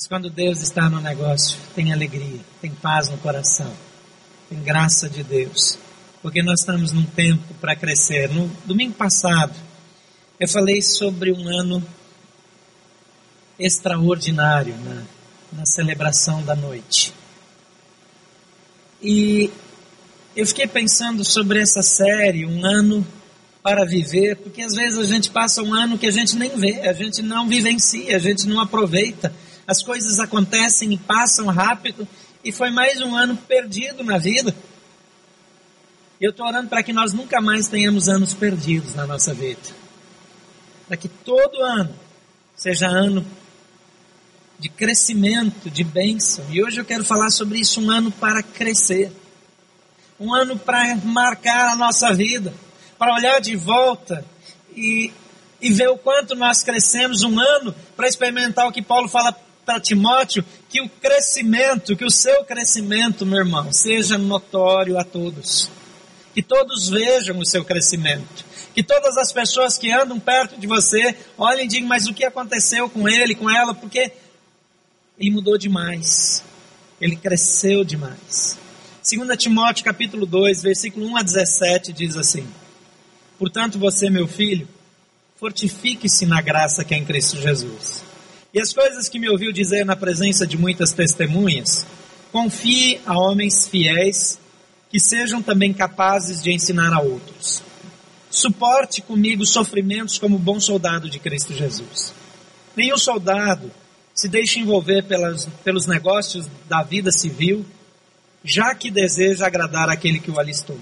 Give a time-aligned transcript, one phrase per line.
[0.00, 3.70] Mas quando Deus está no negócio, tem alegria, tem paz no coração,
[4.48, 5.78] tem graça de Deus.
[6.22, 8.30] Porque nós estamos num tempo para crescer.
[8.30, 9.52] No domingo passado,
[10.40, 11.86] eu falei sobre um ano
[13.58, 15.02] extraordinário na,
[15.52, 17.12] na celebração da noite.
[19.02, 19.50] E
[20.34, 23.06] eu fiquei pensando sobre essa série, um ano
[23.62, 26.88] para viver, porque às vezes a gente passa um ano que a gente nem vê,
[26.88, 29.30] a gente não vivencia, a gente não aproveita.
[29.66, 32.06] As coisas acontecem e passam rápido,
[32.42, 34.54] e foi mais um ano perdido na vida.
[36.20, 39.60] Eu estou orando para que nós nunca mais tenhamos anos perdidos na nossa vida.
[40.86, 41.94] Para que todo ano
[42.54, 43.24] seja ano
[44.58, 46.44] de crescimento, de bênção.
[46.50, 49.10] E hoje eu quero falar sobre isso, um ano para crescer.
[50.18, 52.52] Um ano para marcar a nossa vida,
[52.98, 54.22] para olhar de volta
[54.76, 55.10] e,
[55.62, 59.34] e ver o quanto nós crescemos um ano para experimentar o que Paulo fala
[59.70, 65.70] para Timóteo, que o crescimento, que o seu crescimento, meu irmão, seja notório a todos.
[66.34, 68.44] Que todos vejam o seu crescimento.
[68.74, 72.24] Que todas as pessoas que andam perto de você olhem e digam, mas o que
[72.24, 73.72] aconteceu com ele, com ela?
[73.72, 74.10] Porque
[75.16, 76.42] ele mudou demais.
[77.00, 78.58] Ele cresceu demais.
[79.08, 82.46] 2 Timóteo capítulo 2, versículo 1 a 17 diz assim:
[83.38, 84.68] Portanto, você, meu filho,
[85.36, 88.09] fortifique-se na graça que é em Cristo Jesus.
[88.52, 91.86] E as coisas que me ouviu dizer na presença de muitas testemunhas,
[92.32, 94.38] confie a homens fiéis
[94.90, 97.62] que sejam também capazes de ensinar a outros.
[98.28, 102.12] Suporte comigo sofrimentos como bom soldado de Cristo Jesus.
[102.76, 103.70] Nenhum soldado
[104.14, 107.64] se deixa envolver pelas, pelos negócios da vida civil,
[108.44, 110.78] já que deseja agradar aquele que o alistou.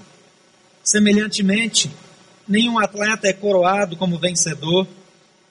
[0.83, 1.91] Semelhantemente,
[2.47, 4.87] nenhum atleta é coroado como vencedor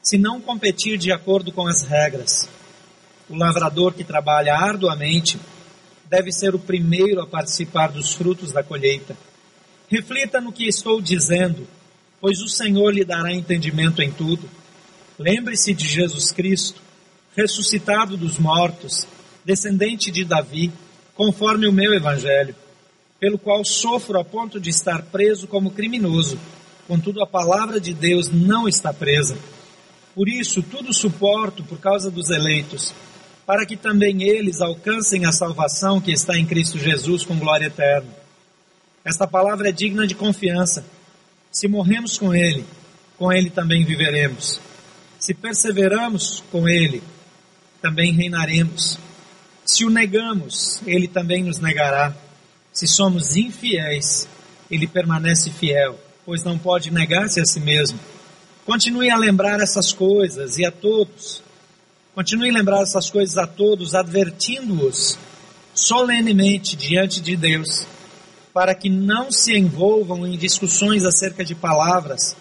[0.09, 2.49] se não competir de acordo com as regras.
[3.29, 5.39] O lavrador que trabalha arduamente
[6.09, 9.15] deve ser o primeiro a participar dos frutos da colheita.
[9.87, 11.69] Reflita no que estou dizendo,
[12.23, 14.49] pois o Senhor lhe dará entendimento em tudo.
[15.19, 16.81] Lembre-se de Jesus Cristo
[17.37, 19.07] ressuscitado dos mortos,
[19.45, 20.73] descendente de Davi,
[21.15, 22.57] conforme o meu evangelho,
[23.21, 26.39] pelo qual sofro a ponto de estar preso como criminoso.
[26.87, 29.37] Contudo, a palavra de Deus não está presa.
[30.19, 32.93] Por isso, tudo suporto por causa dos eleitos,
[33.47, 38.09] para que também eles alcancem a salvação que está em Cristo Jesus com glória eterna.
[39.05, 40.85] Esta palavra é digna de confiança.
[41.53, 42.65] Se morremos com Ele,
[43.17, 44.61] com Ele também viveremos.
[45.21, 47.01] Se perseveramos com Ele,
[47.81, 48.99] também reinaremos.
[49.65, 52.13] Se o negamos, ele também nos negará.
[52.73, 54.29] Se somos infiéis,
[54.69, 55.97] ele permanece fiel,
[56.27, 58.01] pois não pode negar-se a si mesmo.
[58.69, 61.43] Continue a lembrar essas coisas e a todos.
[62.15, 65.19] Continue a lembrar essas coisas a todos, advertindo-os
[65.73, 67.87] solenemente diante de Deus,
[68.53, 72.37] para que não se envolvam em discussões acerca de palavras.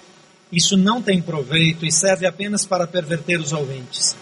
[0.51, 4.15] Isso não tem proveito e serve apenas para perverter os ouvintes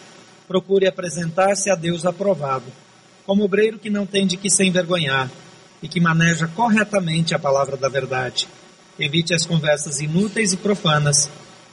[0.48, 2.66] procure apresentar-se a Deus aprovado,
[3.26, 5.30] como obreiro que não tem de que se envergonhar
[5.82, 8.48] e que maneja corretamente a palavra da verdade.
[8.98, 11.30] Evite as conversas inúteis e profanas,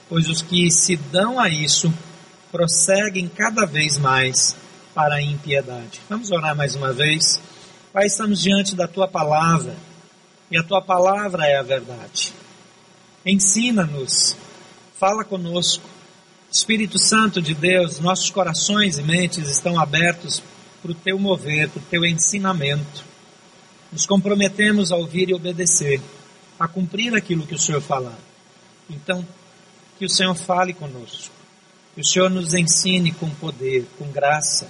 [0.08, 1.92] pois os que se dão a isso
[2.50, 4.56] prosseguem cada vez mais
[4.94, 6.00] para a impiedade.
[6.08, 7.40] Vamos orar mais uma vez.
[7.92, 9.74] Pai, estamos diante da tua palavra
[10.50, 12.32] e a tua palavra é a verdade.
[13.24, 14.36] Ensina-nos,
[14.98, 15.84] fala conosco,
[16.50, 20.42] Espírito Santo de Deus, nossos corações e mentes estão abertos
[20.82, 23.04] para o teu mover, para o teu ensinamento.
[23.90, 26.00] Nos comprometemos a ouvir e obedecer,
[26.58, 28.18] a cumprir aquilo que o Senhor falar.
[28.90, 29.26] Então,
[30.02, 31.32] que o Senhor fale conosco,
[31.94, 34.66] que o Senhor nos ensine com poder, com graça,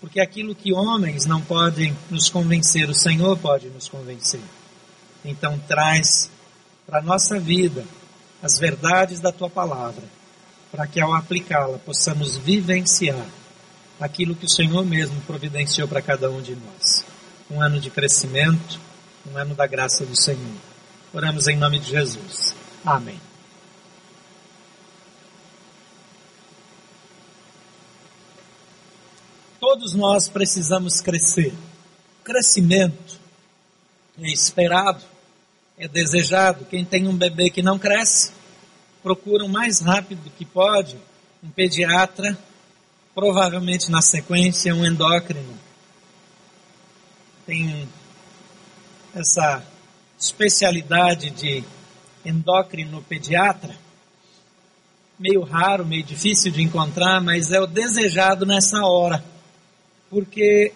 [0.00, 4.40] porque aquilo que homens não podem nos convencer, o Senhor pode nos convencer.
[5.24, 6.30] Então, traz
[6.86, 7.84] para a nossa vida
[8.40, 10.04] as verdades da tua palavra
[10.70, 13.26] para que ao aplicá-la possamos vivenciar
[13.98, 17.04] aquilo que o Senhor mesmo providenciou para cada um de nós.
[17.50, 18.78] Um ano de crescimento,
[19.28, 20.54] um ano da graça do Senhor.
[21.12, 22.54] Oramos em nome de Jesus.
[22.86, 23.18] Amém.
[29.74, 31.52] Todos nós precisamos crescer.
[32.22, 33.18] crescimento
[34.16, 35.02] é esperado,
[35.76, 36.64] é desejado.
[36.66, 38.30] Quem tem um bebê que não cresce,
[39.02, 40.96] procuram mais rápido que pode
[41.42, 42.38] um pediatra,
[43.16, 45.58] provavelmente na sequência um endócrino.
[47.44, 47.88] Tem
[49.12, 49.60] essa
[50.16, 51.64] especialidade de
[52.24, 53.76] endócrino pediatra,
[55.18, 59.33] meio raro, meio difícil de encontrar, mas é o desejado nessa hora.
[60.14, 60.72] Porque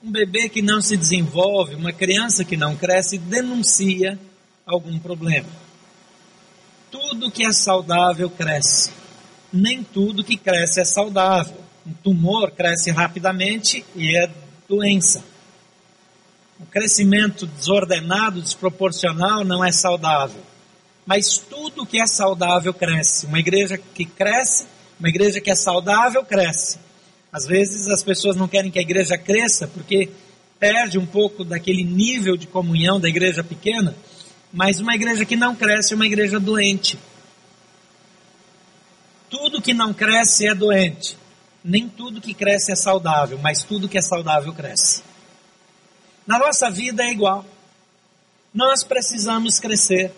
[0.00, 4.16] um bebê que não se desenvolve, uma criança que não cresce, denuncia
[4.64, 5.48] algum problema.
[6.88, 8.92] Tudo que é saudável cresce.
[9.52, 11.56] Nem tudo que cresce é saudável.
[11.84, 14.30] Um tumor cresce rapidamente e é
[14.68, 15.24] doença.
[16.60, 20.40] O crescimento desordenado, desproporcional, não é saudável.
[21.04, 23.26] Mas tudo que é saudável cresce.
[23.26, 24.68] Uma igreja que cresce,
[25.00, 26.85] uma igreja que é saudável, cresce.
[27.36, 30.08] Às vezes as pessoas não querem que a igreja cresça porque
[30.58, 33.94] perde um pouco daquele nível de comunhão da igreja pequena,
[34.50, 36.98] mas uma igreja que não cresce é uma igreja doente.
[39.28, 41.14] Tudo que não cresce é doente.
[41.62, 45.02] Nem tudo que cresce é saudável, mas tudo que é saudável cresce.
[46.26, 47.44] Na nossa vida é igual.
[48.54, 50.10] Nós precisamos crescer.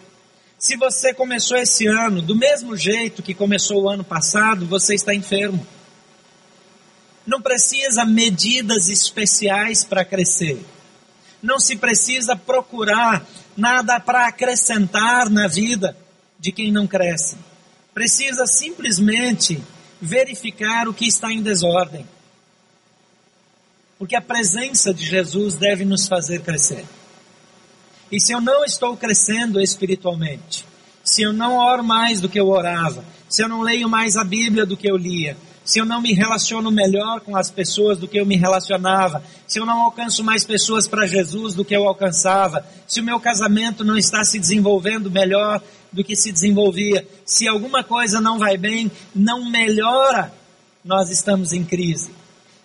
[0.57, 5.13] Se você começou esse ano do mesmo jeito que começou o ano passado, você está
[5.13, 5.67] enfermo.
[7.29, 10.65] Não precisa medidas especiais para crescer.
[11.43, 13.23] Não se precisa procurar
[13.55, 15.95] nada para acrescentar na vida
[16.41, 17.37] de quem não cresce.
[17.93, 19.63] Precisa simplesmente
[20.01, 22.09] verificar o que está em desordem.
[23.99, 26.87] Porque a presença de Jesus deve nos fazer crescer.
[28.11, 30.65] E se eu não estou crescendo espiritualmente,
[31.05, 34.25] se eu não oro mais do que eu orava, se eu não leio mais a
[34.25, 35.37] Bíblia do que eu lia,
[35.69, 39.61] se eu não me relaciono melhor com as pessoas do que eu me relacionava, se
[39.61, 43.85] eu não alcanço mais pessoas para Jesus do que eu alcançava, se o meu casamento
[43.85, 45.61] não está se desenvolvendo melhor
[45.93, 50.33] do que se desenvolvia, se alguma coisa não vai bem, não melhora,
[50.83, 52.13] nós estamos em crise.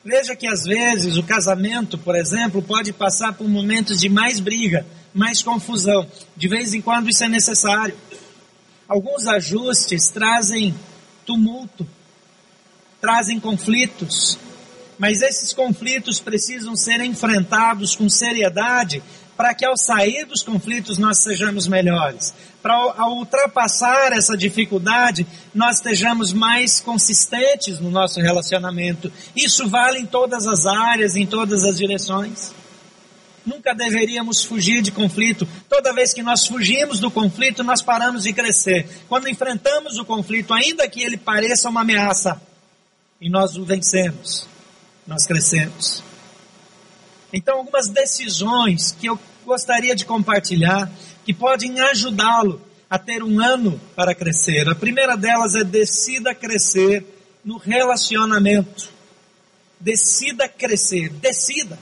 [0.02, 4.86] Veja que às vezes o casamento, por exemplo, pode passar por momentos de mais briga,
[5.14, 6.08] mais confusão.
[6.38, 7.98] De vez em quando isso é necessário.
[8.88, 10.74] Alguns ajustes trazem
[11.26, 11.86] tumulto,
[13.04, 14.40] trazem conflitos,
[14.98, 19.04] mas esses conflitos precisam ser enfrentados com seriedade
[19.36, 22.34] para que ao sair dos conflitos nós sejamos melhores.
[22.62, 29.12] Para ao ultrapassar essa dificuldade, nós estejamos mais consistentes no nosso relacionamento.
[29.36, 32.54] Isso vale em todas as áreas, em todas as direções.
[33.46, 35.46] Nunca deveríamos fugir de conflito.
[35.68, 38.88] Toda vez que nós fugimos do conflito, nós paramos de crescer.
[39.10, 42.42] Quando enfrentamos o conflito, ainda que ele pareça uma ameaça,
[43.24, 44.46] e nós o vencemos,
[45.08, 46.04] nós crescemos.
[47.32, 50.92] Então, algumas decisões que eu gostaria de compartilhar
[51.24, 54.68] que podem ajudá-lo a ter um ano para crescer.
[54.68, 57.06] A primeira delas é decida crescer
[57.46, 58.90] no relacionamento.
[59.80, 61.80] Decida crescer, decida.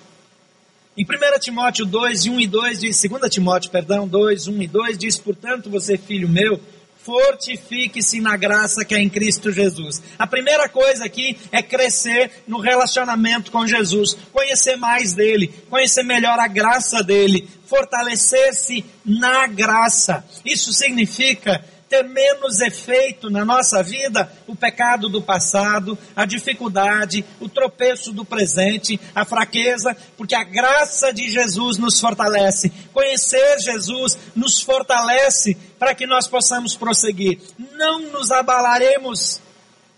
[0.96, 4.98] Em 1 Timóteo 2, 1 e 2 diz, 2 Timóteo, perdão, 2, 1 e 2
[4.98, 6.62] diz, portanto, você filho meu,
[7.04, 10.02] fortifique-se na graça que é em Cristo Jesus.
[10.18, 16.40] A primeira coisa aqui é crescer no relacionamento com Jesus, conhecer mais dele, conhecer melhor
[16.40, 20.24] a graça dele, fortalecer-se na graça.
[20.46, 27.50] Isso significa ter menos efeito na nossa vida o pecado do passado, a dificuldade, o
[27.50, 32.72] tropeço do presente, a fraqueza, porque a graça de Jesus nos fortalece.
[32.94, 37.42] Conhecer Jesus nos fortalece para que nós possamos prosseguir.
[37.74, 39.42] Não nos abalaremos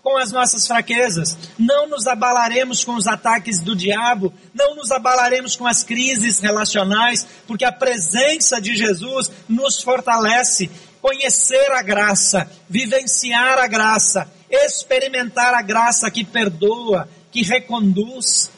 [0.02, 5.54] com as nossas fraquezas, não nos abalaremos com os ataques do diabo, não nos abalaremos
[5.54, 10.68] com as crises relacionais, porque a presença de Jesus nos fortalece
[11.04, 18.50] conhecer a graça, vivenciar a graça, experimentar a graça que perdoa, que reconduz,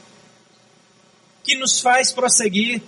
[1.43, 2.81] que nos faz prosseguir,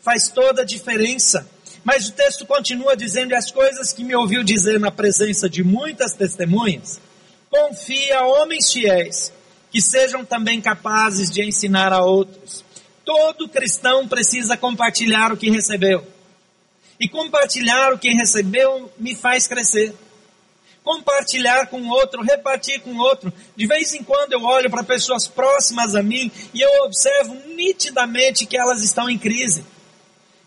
[0.00, 1.48] faz toda a diferença.
[1.84, 6.14] Mas o texto continua dizendo as coisas que me ouviu dizer na presença de muitas
[6.14, 7.00] testemunhas.
[7.48, 9.32] Confia a homens fiéis,
[9.70, 12.64] que sejam também capazes de ensinar a outros.
[13.04, 16.15] Todo cristão precisa compartilhar o que recebeu.
[16.98, 19.94] E compartilhar o que recebeu me faz crescer.
[20.82, 23.32] Compartilhar com outro, repartir com outro.
[23.56, 28.46] De vez em quando eu olho para pessoas próximas a mim e eu observo nitidamente
[28.46, 29.64] que elas estão em crise.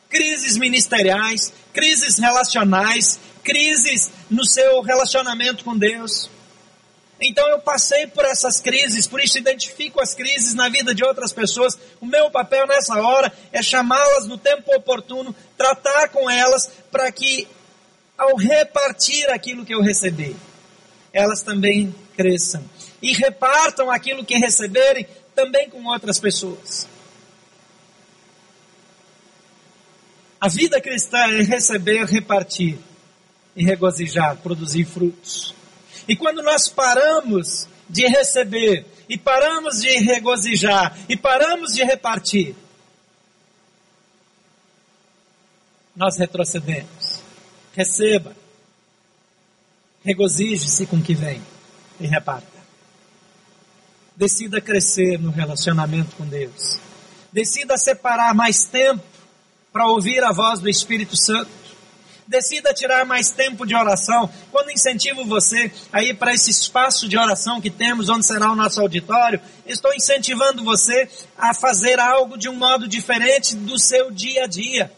[0.09, 6.29] Crises ministeriais, crises relacionais, crises no seu relacionamento com Deus.
[7.21, 11.33] Então eu passei por essas crises, por isso identifico as crises na vida de outras
[11.33, 11.77] pessoas.
[11.99, 17.47] O meu papel nessa hora é chamá-las no tempo oportuno, tratar com elas para que
[18.17, 20.35] ao repartir aquilo que eu recebi,
[21.11, 22.63] elas também cresçam
[23.01, 26.87] e repartam aquilo que receberem também com outras pessoas.
[30.39, 32.77] A vida cristã é receber, repartir
[33.55, 35.53] e regozijar, produzir frutos.
[36.09, 42.55] E quando nós paramos de receber e paramos de regozijar e paramos de repartir,
[45.95, 47.21] nós retrocedemos.
[47.75, 48.35] Receba,
[50.03, 51.39] regozije-se com o que vem
[51.99, 52.59] e reparta.
[54.15, 56.79] Decida crescer no relacionamento com Deus.
[57.31, 59.03] Decida separar mais tempo
[59.71, 61.58] para ouvir a voz do Espírito Santo.
[62.29, 64.29] Decida tirar mais tempo de oração.
[64.51, 68.55] Quando incentivo você a ir para esse espaço de oração que temos, onde será o
[68.55, 74.43] nosso auditório, estou incentivando você a fazer algo de um modo diferente do seu dia
[74.43, 74.91] a dia.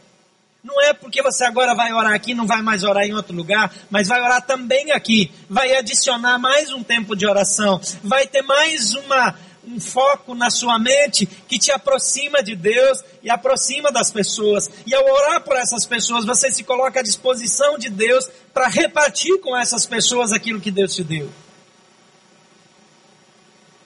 [0.61, 3.73] Não é porque você agora vai orar aqui, não vai mais orar em outro lugar,
[3.89, 5.31] mas vai orar também aqui.
[5.49, 7.79] Vai adicionar mais um tempo de oração.
[8.03, 13.29] Vai ter mais uma, um foco na sua mente que te aproxima de Deus e
[13.29, 14.69] aproxima das pessoas.
[14.85, 19.39] E ao orar por essas pessoas, você se coloca à disposição de Deus para repartir
[19.39, 21.29] com essas pessoas aquilo que Deus te deu.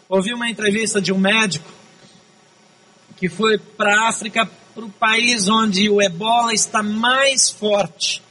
[0.08, 1.72] Ouvi uma entrevista de um médico
[3.18, 8.22] que foi para a África para o país onde o ebola está mais forte.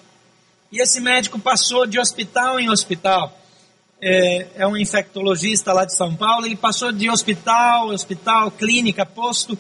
[0.71, 3.33] E esse médico passou de hospital em hospital.
[4.01, 6.47] É, é um infectologista lá de São Paulo.
[6.47, 9.57] Ele passou de hospital, hospital, clínica, posto,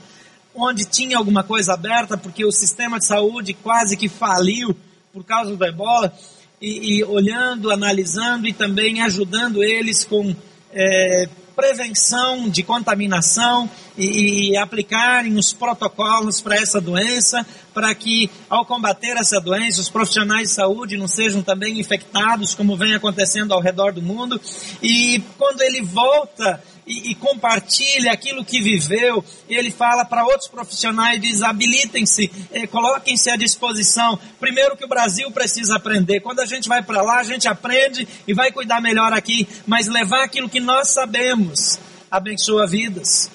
[0.54, 4.76] onde tinha alguma coisa aberta, porque o sistema de saúde quase que faliu
[5.12, 6.12] por causa do ebola.
[6.60, 10.34] E, e olhando, analisando e também ajudando eles com
[10.72, 18.64] é, prevenção de contaminação e, e aplicarem os protocolos para essa doença, para que ao
[18.66, 23.60] combater essa doença os profissionais de saúde não sejam também infectados, como vem acontecendo ao
[23.60, 24.40] redor do mundo.
[24.82, 31.20] E quando ele volta e, e compartilha aquilo que viveu, ele fala para outros profissionais,
[31.20, 34.18] diz, habilitem-se, eh, coloquem-se à disposição.
[34.38, 36.20] Primeiro que o Brasil precisa aprender.
[36.20, 39.86] Quando a gente vai para lá, a gente aprende e vai cuidar melhor aqui, mas
[39.86, 41.78] levar aquilo que nós sabemos
[42.10, 43.30] abençoa vidas.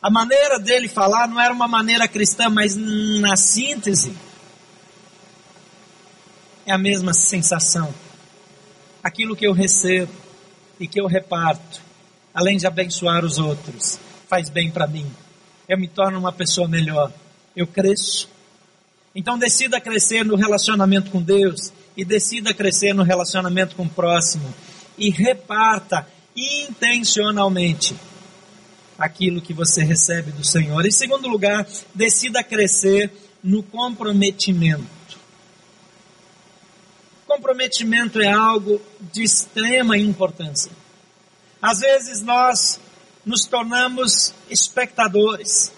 [0.00, 4.16] A maneira dele falar não era uma maneira cristã, mas na síntese
[6.66, 7.94] é a mesma sensação.
[9.02, 10.21] Aquilo que eu recebo
[10.82, 11.80] e que eu reparto,
[12.34, 15.06] além de abençoar os outros, faz bem para mim.
[15.68, 17.12] Eu me torno uma pessoa melhor.
[17.54, 18.28] Eu cresço.
[19.14, 24.52] Então decida crescer no relacionamento com Deus e decida crescer no relacionamento com o próximo
[24.98, 27.94] e reparta intencionalmente
[28.98, 30.84] aquilo que você recebe do Senhor.
[30.84, 33.08] Em segundo lugar, decida crescer
[33.42, 35.01] no comprometimento.
[37.34, 40.70] Comprometimento é algo de extrema importância.
[41.62, 42.78] Às vezes nós
[43.24, 45.72] nos tornamos espectadores.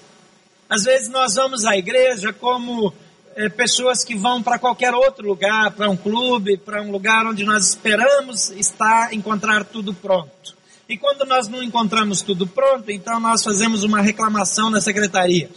[0.69, 2.93] Às vezes nós vamos à igreja como
[3.37, 7.45] é, pessoas que vão para qualquer outro lugar, para um clube, para um lugar onde
[7.45, 10.57] nós esperamos estar, encontrar tudo pronto.
[10.89, 15.49] E quando nós não encontramos tudo pronto, então nós fazemos uma reclamação na secretaria.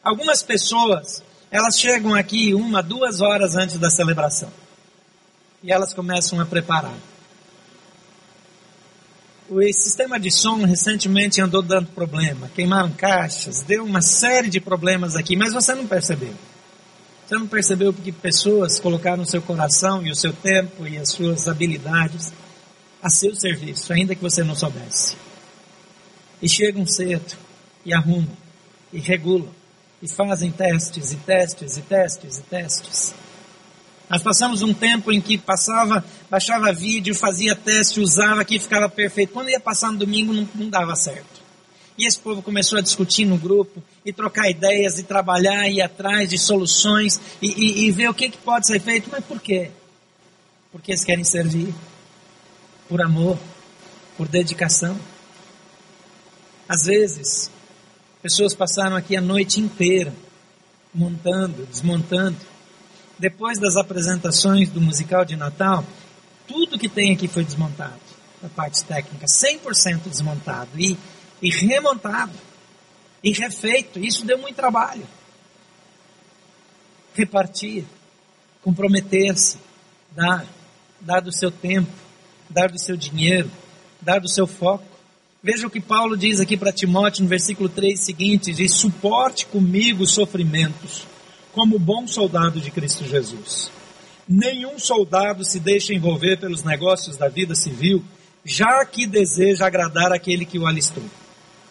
[0.00, 4.63] Algumas pessoas, elas chegam aqui uma, duas horas antes da celebração
[5.64, 6.94] e elas começam a preparar.
[9.48, 15.16] O sistema de som recentemente andou dando problema, queimaram caixas, deu uma série de problemas
[15.16, 16.34] aqui, mas você não percebeu.
[17.26, 21.08] Você não percebeu porque pessoas colocaram o seu coração e o seu tempo e as
[21.08, 22.32] suas habilidades
[23.02, 25.16] a seu serviço, ainda que você não soubesse.
[26.42, 27.36] E chegam cedo
[27.86, 28.36] e arrumam
[28.92, 29.48] e regulam
[30.02, 33.23] e fazem testes e testes e testes e testes.
[34.14, 39.32] Nós passamos um tempo em que passava, baixava vídeo, fazia teste, usava aqui, ficava perfeito.
[39.32, 41.42] Quando ia passar no domingo, não, não dava certo.
[41.98, 45.82] E esse povo começou a discutir no grupo, e trocar ideias, e trabalhar, e ir
[45.82, 49.08] atrás de soluções, e, e, e ver o que, que pode ser feito.
[49.10, 49.72] Mas por quê?
[50.70, 51.74] Porque eles querem servir.
[52.88, 53.36] Por amor,
[54.16, 54.96] por dedicação.
[56.68, 57.50] Às vezes,
[58.22, 60.14] pessoas passaram aqui a noite inteira,
[60.94, 62.53] montando, desmontando,
[63.18, 65.84] depois das apresentações do musical de Natal,
[66.46, 68.00] tudo que tem aqui foi desmontado,
[68.42, 70.96] a parte técnica, 100% desmontado e,
[71.40, 72.32] e remontado
[73.22, 73.98] e refeito.
[73.98, 75.06] Isso deu muito trabalho.
[77.14, 77.84] Repartir,
[78.62, 79.58] comprometer-se,
[80.10, 80.44] dar,
[81.00, 81.90] dar do seu tempo,
[82.50, 83.50] dar do seu dinheiro,
[84.00, 84.84] dar do seu foco.
[85.42, 90.02] Veja o que Paulo diz aqui para Timóteo no versículo 3 seguinte: diz: suporte comigo
[90.02, 91.06] os sofrimentos
[91.54, 93.70] como bom soldado de Cristo Jesus.
[94.28, 98.02] Nenhum soldado se deixa envolver pelos negócios da vida civil,
[98.44, 101.04] já que deseja agradar aquele que o alistou.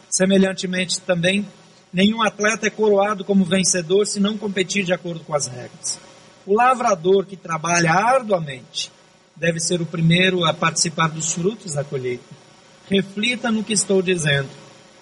[0.09, 1.45] Semelhantemente também,
[1.91, 5.99] nenhum atleta é coroado como vencedor se não competir de acordo com as regras.
[6.45, 8.91] O lavrador que trabalha arduamente
[9.35, 12.23] deve ser o primeiro a participar dos frutos da colheita.
[12.89, 14.49] reflita no que estou dizendo,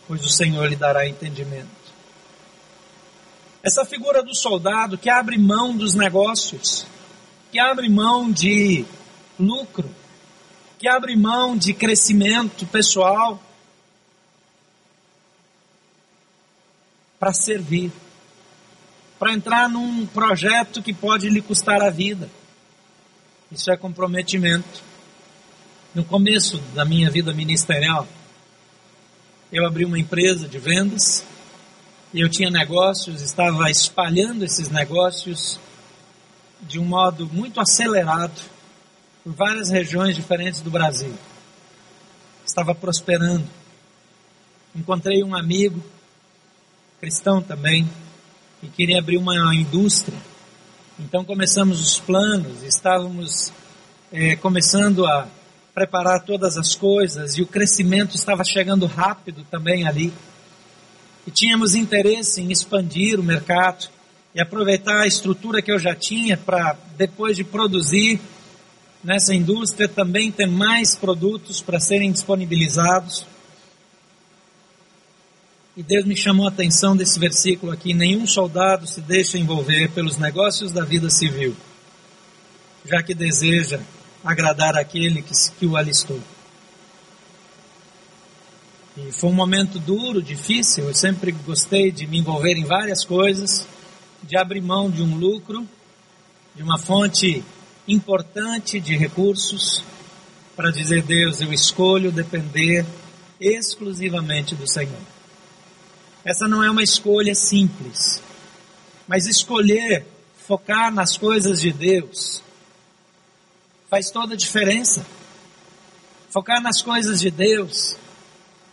[0.08, 1.81] pois o Senhor lhe dará entendimento.
[3.64, 6.88] Essa figura do soldado que abre mão dos negócios,
[7.52, 8.86] que abre mão de
[9.40, 9.88] lucro,
[10.80, 13.40] que abre mão de crescimento pessoal
[17.20, 17.92] para servir,
[19.20, 22.28] para entrar num projeto que pode lhe custar a vida.
[23.52, 24.82] Isso é comprometimento.
[25.94, 28.08] No começo da minha vida ministerial,
[29.52, 31.24] eu abri uma empresa de vendas
[32.20, 35.60] eu tinha negócios, estava espalhando esses negócios
[36.62, 38.40] de um modo muito acelerado
[39.24, 41.14] por várias regiões diferentes do Brasil.
[42.46, 43.48] Estava prosperando.
[44.76, 45.82] Encontrei um amigo,
[47.00, 47.90] cristão também,
[48.62, 50.18] e queria abrir uma indústria.
[51.00, 53.52] Então começamos os planos, estávamos
[54.12, 55.28] é, começando a
[55.74, 60.14] preparar todas as coisas e o crescimento estava chegando rápido também ali.
[61.26, 63.90] E tínhamos interesse em expandir o mercado
[64.34, 68.20] e aproveitar a estrutura que eu já tinha para, depois de produzir
[69.04, 73.26] nessa indústria, também ter mais produtos para serem disponibilizados.
[75.76, 80.18] E Deus me chamou a atenção desse versículo aqui: nenhum soldado se deixa envolver pelos
[80.18, 81.56] negócios da vida civil,
[82.86, 83.80] já que deseja
[84.24, 86.20] agradar aquele que, que o alistou.
[88.98, 90.86] E foi um momento duro, difícil.
[90.86, 93.66] Eu sempre gostei de me envolver em várias coisas,
[94.22, 95.66] de abrir mão de um lucro,
[96.54, 97.42] de uma fonte
[97.88, 99.82] importante de recursos,
[100.58, 102.86] para dizer: Deus, eu escolho depender
[103.40, 105.00] exclusivamente do Senhor.
[106.26, 108.22] Essa não é uma escolha simples,
[109.08, 110.06] mas escolher
[110.36, 112.44] focar nas coisas de Deus
[113.90, 115.06] faz toda a diferença.
[116.30, 117.98] Focar nas coisas de Deus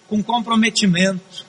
[0.08, 1.46] com comprometimento.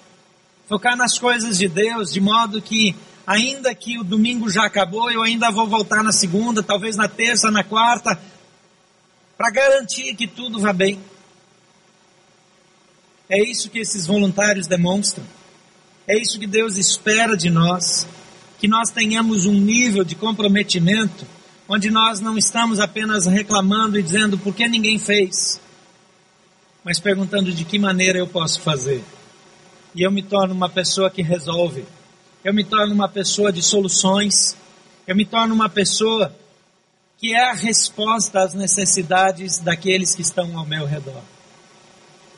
[0.68, 5.22] Focar nas coisas de Deus de modo que, ainda que o domingo já acabou, eu
[5.22, 8.20] ainda vou voltar na segunda, talvez na terça, na quarta,
[9.38, 11.00] para garantir que tudo vá bem.
[13.30, 15.26] É isso que esses voluntários demonstram.
[16.08, 18.08] É isso que Deus espera de nós.
[18.60, 21.26] Que nós tenhamos um nível de comprometimento
[21.70, 25.62] onde nós não estamos apenas reclamando e dizendo por que ninguém fez,
[26.90, 29.04] mas perguntando de que maneira eu posso fazer.
[29.94, 31.86] E eu me torno uma pessoa que resolve,
[32.44, 34.58] eu me torno uma pessoa de soluções,
[35.06, 36.36] eu me torno uma pessoa
[37.20, 41.22] que é a resposta às necessidades daqueles que estão ao meu redor.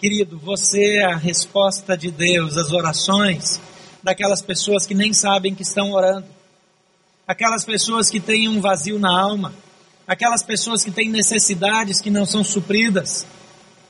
[0.01, 3.61] Querido, você é a resposta de Deus às orações
[4.03, 6.27] daquelas pessoas que nem sabem que estão orando.
[7.25, 9.53] Aquelas pessoas que têm um vazio na alma,
[10.05, 13.25] aquelas pessoas que têm necessidades que não são supridas,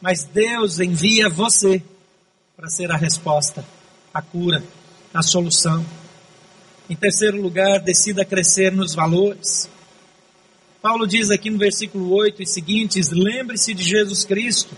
[0.01, 1.81] mas Deus envia você
[2.55, 3.65] para ser a resposta,
[4.13, 4.63] a cura,
[5.13, 5.85] a solução.
[6.89, 9.69] Em terceiro lugar, decida crescer nos valores.
[10.81, 14.75] Paulo diz aqui no versículo 8 e seguintes: lembre-se de Jesus Cristo,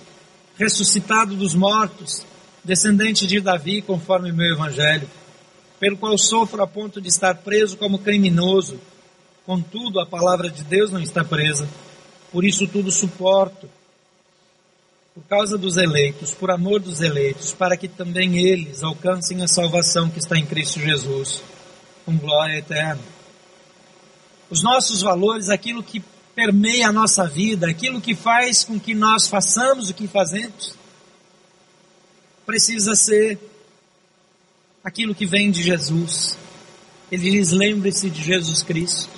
[0.57, 2.25] ressuscitado dos mortos,
[2.63, 5.07] descendente de Davi, conforme o meu evangelho
[5.83, 8.79] pelo qual sofro a ponto de estar preso como criminoso.
[9.45, 11.67] Contudo, a palavra de Deus não está presa.
[12.31, 13.67] Por isso tudo suporto.
[15.13, 20.10] Por causa dos eleitos, por amor dos eleitos, para que também eles alcancem a salvação
[20.10, 21.43] que está em Cristo Jesus,
[22.04, 23.02] com glória eterna.
[24.49, 29.28] Os nossos valores, aquilo que permeia a nossa vida, aquilo que faz com que nós
[29.28, 30.73] façamos o que fazemos,
[32.45, 33.38] precisa ser
[34.84, 36.38] aquilo que vem de Jesus.
[37.12, 39.12] Ele diz: lembre-se de Jesus Cristo.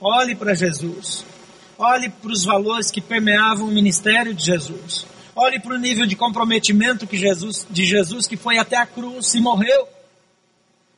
[0.00, 1.24] Olhe para Jesus.
[1.76, 5.06] Olhe para os valores que permeavam o ministério de Jesus.
[5.36, 9.34] Olhe para o nível de comprometimento que Jesus, de Jesus que foi até a cruz
[9.34, 9.88] e morreu.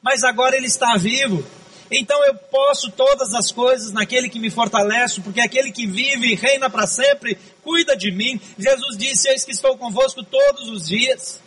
[0.02, 1.44] Mas agora ele está vivo.
[1.90, 6.34] Então eu posso todas as coisas naquele que me fortalece, porque aquele que vive e
[6.34, 8.40] reina para sempre cuida de mim.
[8.58, 11.40] Jesus disse: Eis que estou convosco todos os dias.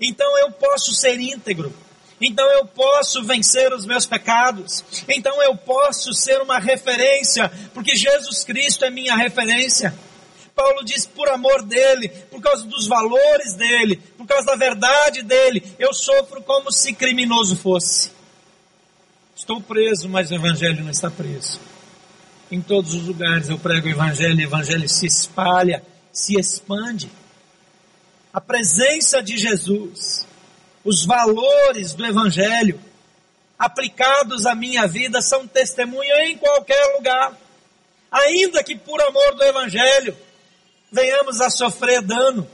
[0.00, 1.74] Então eu posso ser íntegro.
[2.20, 4.84] Então eu posso vencer os meus pecados.
[5.08, 9.94] Então eu posso ser uma referência, porque Jesus Cristo é minha referência.
[10.60, 15.62] Paulo diz: por amor dele, por causa dos valores dele, por causa da verdade dele,
[15.78, 18.10] eu sofro como se criminoso fosse.
[19.36, 21.60] Estou preso, mas o evangelho não está preso.
[22.50, 27.08] Em todos os lugares eu prego o evangelho, o evangelho se espalha, se expande
[28.32, 30.24] a presença de Jesus,
[30.84, 32.80] os valores do Evangelho
[33.58, 37.36] aplicados à minha vida são testemunha em qualquer lugar.
[38.10, 40.16] Ainda que por amor do Evangelho,
[40.90, 42.46] venhamos a sofrer dano,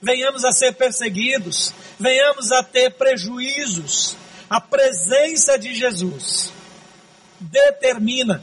[0.00, 4.16] venhamos a ser perseguidos, venhamos a ter prejuízos.
[4.48, 6.52] A presença de Jesus
[7.40, 8.42] determina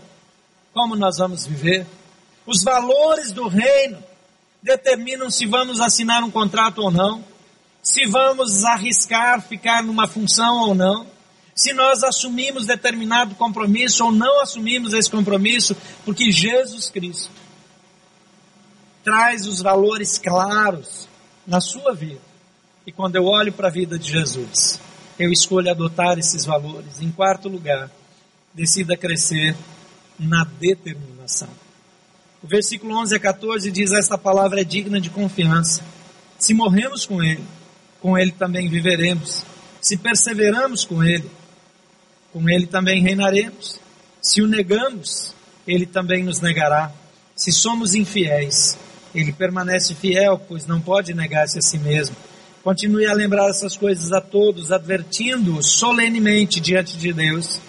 [0.73, 1.85] como nós vamos viver.
[2.45, 4.03] Os valores do reino
[4.61, 7.23] determinam se vamos assinar um contrato ou não,
[7.81, 11.07] se vamos arriscar ficar numa função ou não,
[11.55, 17.38] se nós assumimos determinado compromisso ou não assumimos esse compromisso, porque Jesus Cristo
[19.03, 21.07] traz os valores claros
[21.45, 22.21] na sua vida.
[22.85, 24.79] E quando eu olho para a vida de Jesus,
[25.17, 27.01] eu escolho adotar esses valores.
[27.01, 27.89] Em quarto lugar,
[28.53, 29.55] decida crescer
[30.17, 31.49] na determinação.
[32.41, 35.83] O versículo 11 a 14 diz: Esta palavra é digna de confiança.
[36.37, 37.43] Se morremos com Ele,
[38.01, 39.43] com Ele também viveremos.
[39.81, 41.29] Se perseveramos com Ele,
[42.31, 43.79] com Ele também reinaremos.
[44.21, 45.33] Se o negamos,
[45.67, 46.91] Ele também nos negará.
[47.35, 48.77] Se somos infiéis,
[49.13, 52.15] Ele permanece fiel, pois não pode negar-se a si mesmo.
[52.63, 57.59] Continue a lembrar essas coisas a todos, advertindo-os solenemente diante de Deus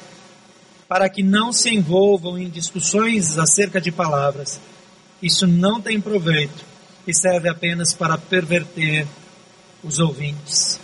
[0.90, 4.60] para que não se envolvam em discussões acerca de palavras.
[5.22, 6.64] Isso não tem proveito
[7.06, 9.06] e serve apenas para perverter
[9.84, 10.80] os ouvintes.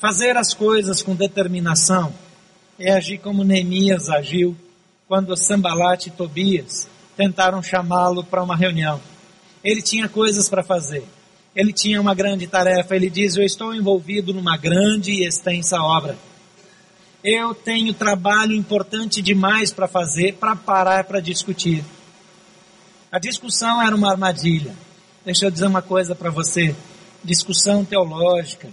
[0.00, 2.14] Fazer as coisas com determinação
[2.78, 4.56] é agir como Neemias agiu
[5.08, 6.86] quando Sambalate e Tobias
[7.16, 9.00] tentaram chamá-lo para uma reunião.
[9.64, 11.04] Ele tinha coisas para fazer.
[11.54, 12.96] Ele tinha uma grande tarefa.
[12.96, 16.16] Ele diz: Eu estou envolvido numa grande e extensa obra
[17.24, 21.84] eu tenho trabalho importante demais para fazer para parar para discutir.
[23.12, 24.74] A discussão era uma armadilha.
[25.24, 26.74] Deixa eu dizer uma coisa para você:
[27.22, 28.68] discussão teológica,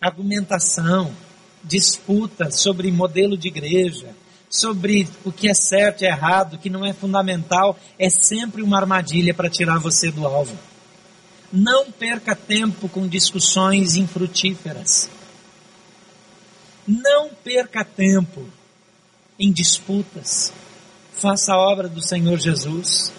[0.00, 1.12] argumentação,
[1.62, 4.08] disputa sobre modelo de igreja,
[4.54, 9.34] sobre o que é certo e errado, que não é fundamental, é sempre uma armadilha
[9.34, 10.56] para tirar você do alvo.
[11.52, 15.10] Não perca tempo com discussões infrutíferas.
[16.86, 18.48] Não perca tempo
[19.40, 20.52] em disputas.
[21.14, 23.12] Faça a obra do Senhor Jesus.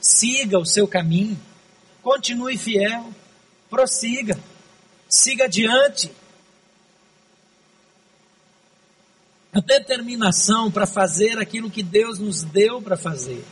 [0.00, 1.36] Siga o seu caminho.
[2.00, 3.12] Continue fiel.
[3.68, 4.38] Prossiga.
[5.08, 6.12] Siga adiante.
[9.52, 13.44] A determinação para fazer aquilo que Deus nos deu para fazer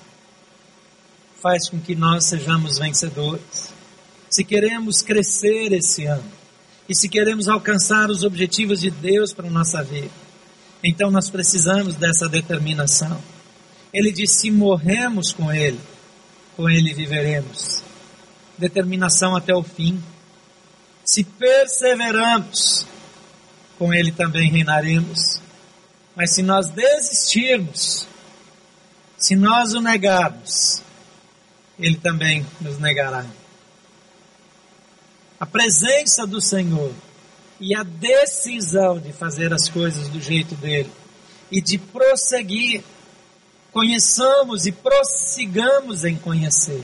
[1.40, 3.72] faz com que nós sejamos vencedores.
[4.30, 6.38] Se queremos crescer esse ano,
[6.88, 10.11] e se queremos alcançar os objetivos de Deus para a nossa vida,
[10.82, 13.20] então nós precisamos dessa determinação.
[13.92, 15.80] Ele diz: se morremos com Ele,
[16.56, 17.82] com Ele viveremos.
[18.56, 20.02] Determinação até o fim.
[21.04, 22.87] Se perseveramos,
[23.78, 25.40] com Ele também reinaremos.
[26.18, 28.07] Mas se nós desistirmos,
[29.16, 30.83] se nós o negarmos,
[31.78, 33.24] Ele também nos negará
[35.40, 36.92] a presença do Senhor
[37.61, 40.90] e a decisão de fazer as coisas do jeito dele
[41.50, 42.83] e de prosseguir,
[43.72, 46.83] conheçamos e prossigamos em conhecer.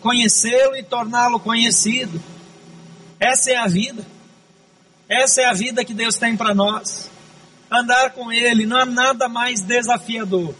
[0.00, 2.20] Conhecê-lo e torná-lo conhecido.
[3.20, 4.04] Essa é a vida.
[5.08, 7.08] Essa é a vida que Deus tem para nós.
[7.70, 10.54] Andar com Ele não há nada mais desafiador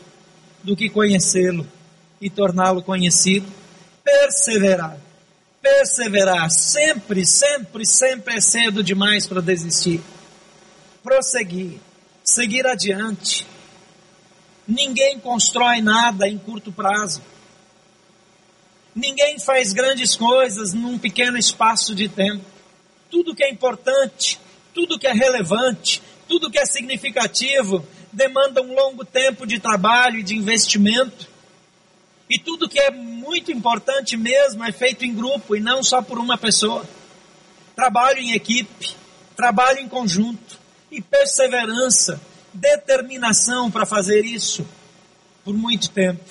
[0.62, 1.66] do que conhecê-lo
[2.20, 3.46] e torná-lo conhecido.
[4.04, 4.98] Perseverar
[5.68, 10.00] perseverar, sempre, sempre, sempre é cedo demais para desistir.
[11.02, 11.78] Prosseguir,
[12.24, 13.46] seguir adiante.
[14.66, 17.22] Ninguém constrói nada em curto prazo.
[18.94, 22.44] Ninguém faz grandes coisas num pequeno espaço de tempo.
[23.10, 24.38] Tudo que é importante,
[24.74, 30.22] tudo que é relevante, tudo que é significativo demanda um longo tempo de trabalho e
[30.22, 31.26] de investimento.
[32.28, 36.18] E tudo que é muito importante mesmo é feito em grupo e não só por
[36.18, 36.86] uma pessoa.
[37.74, 38.94] Trabalho em equipe,
[39.34, 40.58] trabalho em conjunto
[40.90, 42.20] e perseverança,
[42.52, 44.66] determinação para fazer isso
[45.44, 46.22] por muito tempo.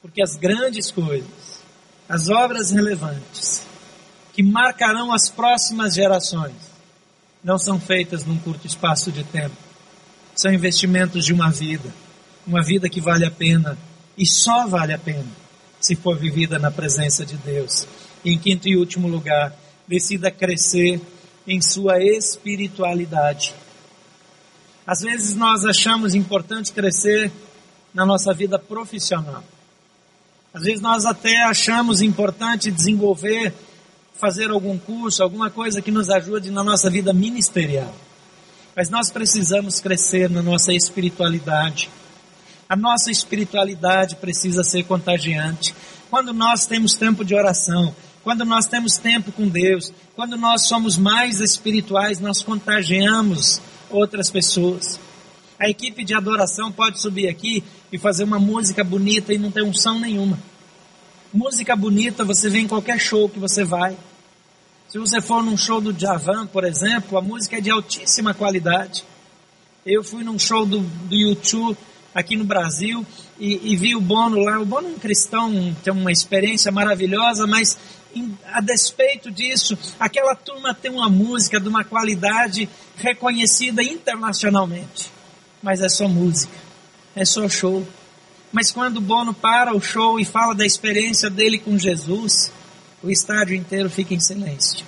[0.00, 1.62] Porque as grandes coisas,
[2.08, 3.66] as obras relevantes,
[4.32, 6.54] que marcarão as próximas gerações,
[7.42, 9.56] não são feitas num curto espaço de tempo.
[10.34, 11.92] São investimentos de uma vida,
[12.46, 13.76] uma vida que vale a pena
[14.16, 15.26] e só vale a pena
[15.80, 17.86] se for vivida na presença de Deus.
[18.24, 19.54] E em quinto e último lugar,
[19.86, 21.00] decida crescer
[21.46, 23.54] em sua espiritualidade.
[24.86, 27.30] Às vezes nós achamos importante crescer
[27.94, 29.44] na nossa vida profissional.
[30.52, 33.52] Às vezes nós até achamos importante desenvolver,
[34.18, 37.94] fazer algum curso, alguma coisa que nos ajude na nossa vida ministerial.
[38.74, 41.88] Mas nós precisamos crescer na nossa espiritualidade.
[42.68, 45.74] A nossa espiritualidade precisa ser contagiante.
[46.10, 50.96] quando nós temos tempo de oração, quando nós temos tempo com Deus, quando nós somos
[50.96, 54.98] mais espirituais, nós contagiamos outras pessoas.
[55.58, 59.62] A equipe de adoração pode subir aqui e fazer uma música bonita e não ter
[59.62, 60.38] unção nenhuma.
[61.32, 63.96] Música bonita você vê em qualquer show que você vai.
[64.88, 69.04] Se você for num show do Javan, por exemplo, a música é de altíssima qualidade.
[69.84, 71.76] Eu fui num show do, do YouTube
[72.14, 73.04] aqui no Brasil
[73.38, 74.58] e, e, vi o Bono lá.
[74.58, 77.78] O Bono é um cristão, tem uma experiência maravilhosa, mas
[78.14, 85.12] em, a despeito disso, aquela turma tem uma música de uma qualidade reconhecida internacionalmente.
[85.62, 86.56] Mas é só música,
[87.14, 87.86] é só show.
[88.50, 92.50] Mas quando o Bono para o show e fala da experiência dele com Jesus,
[93.02, 94.84] o estádio inteiro fica em silêncio.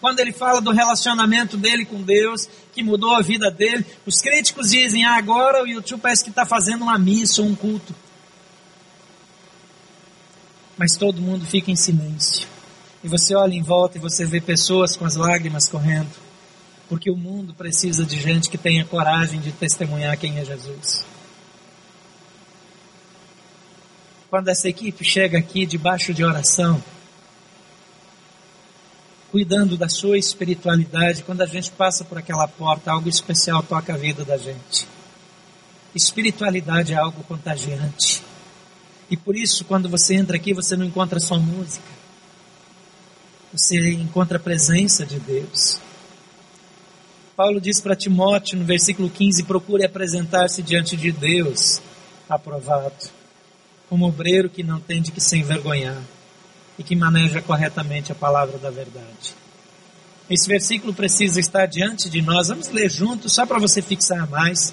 [0.00, 4.70] Quando ele fala do relacionamento dele com Deus, que mudou a vida dele, os críticos
[4.70, 7.94] dizem: ah, agora o YouTube parece que está fazendo uma missa ou um culto.
[10.76, 12.48] Mas todo mundo fica em silêncio.
[13.04, 16.10] E você olha em volta e você vê pessoas com as lágrimas correndo.
[16.88, 21.04] Porque o mundo precisa de gente que tenha coragem de testemunhar quem é Jesus.
[24.28, 26.82] Quando essa equipe chega aqui debaixo de oração,
[29.32, 33.96] cuidando da sua espiritualidade, quando a gente passa por aquela porta, algo especial toca a
[33.96, 34.86] vida da gente.
[35.94, 38.22] Espiritualidade é algo contagiante.
[39.10, 41.86] E por isso, quando você entra aqui, você não encontra só música.
[43.54, 45.80] Você encontra a presença de Deus.
[47.34, 51.80] Paulo diz para Timóteo no versículo 15: procure apresentar-se diante de Deus
[52.28, 52.92] aprovado
[53.88, 56.02] como obreiro que não tem de que se envergonhar
[56.78, 59.34] e que maneja corretamente a palavra da verdade.
[60.28, 62.48] Esse versículo precisa estar diante de nós.
[62.48, 64.72] Vamos ler juntos, só para você fixar mais.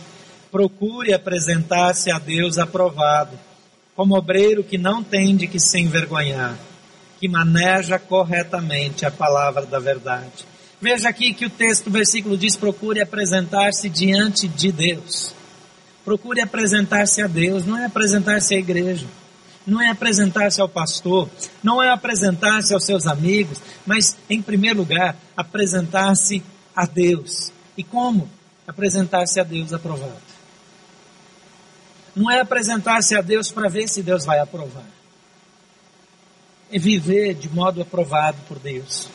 [0.52, 3.38] Procure apresentar-se a Deus aprovado,
[3.96, 6.58] como obreiro que não tem de que se envergonhar,
[7.20, 10.46] que maneja corretamente a palavra da verdade.
[10.82, 15.36] Veja aqui que o texto, o versículo diz: procure apresentar-se diante de Deus.
[16.06, 19.06] Procure apresentar-se a Deus, não é apresentar-se à igreja,
[19.66, 21.30] não é apresentar-se ao pastor,
[21.62, 26.44] não é apresentar-se aos seus amigos, mas, em primeiro lugar, apresentar-se
[26.76, 27.52] a Deus.
[27.78, 28.30] E como?
[28.68, 30.30] Apresentar-se a Deus aprovado.
[32.16, 34.86] Não é apresentar-se a Deus para ver se Deus vai aprovar.
[36.72, 39.10] É viver de modo aprovado por Deus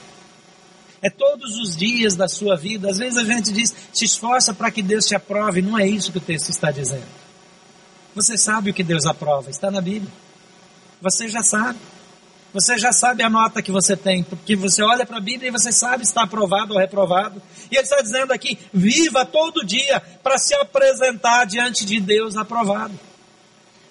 [1.05, 2.89] é todos os dias da sua vida.
[2.89, 5.61] Às vezes a gente diz, se esforça para que Deus te aprove.
[5.61, 7.05] Não é isso que o texto está dizendo.
[8.15, 10.11] Você sabe o que Deus aprova, está na Bíblia.
[11.01, 11.79] Você já sabe.
[12.55, 15.53] Você já sabe a nota que você tem, porque você olha para a Bíblia e
[15.53, 17.43] você sabe se está aprovado ou reprovado.
[17.69, 22.95] E ele está dizendo aqui: viva todo dia para se apresentar diante de Deus aprovado.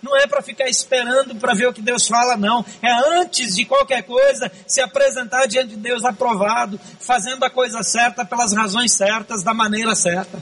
[0.02, 2.66] Não é para ficar esperando para ver o que Deus fala, não.
[2.82, 8.24] É antes de qualquer coisa se apresentar diante de Deus aprovado, fazendo a coisa certa
[8.24, 10.42] pelas razões certas, da maneira certa.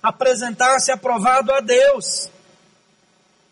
[0.00, 2.30] Apresentar-se aprovado a Deus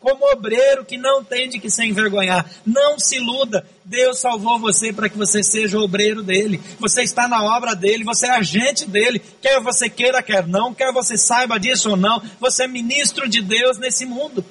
[0.06, 2.48] como obreiro que não tem de que se envergonhar.
[2.64, 3.66] Não se iluda.
[3.84, 6.62] Deus salvou você para que você seja obreiro dele.
[6.78, 9.18] Você está na obra dele, você é agente dele.
[9.42, 13.42] Quer você queira, quer não, quer você saiba disso ou não, você é ministro de
[13.42, 14.44] Deus nesse mundo.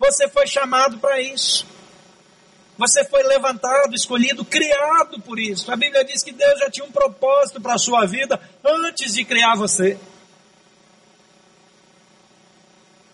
[0.00, 1.64] Você foi chamado para isso.
[2.76, 5.70] Você foi levantado, escolhido, criado por isso.
[5.70, 9.24] A Bíblia diz que Deus já tinha um propósito para a sua vida antes de
[9.24, 9.96] criar você.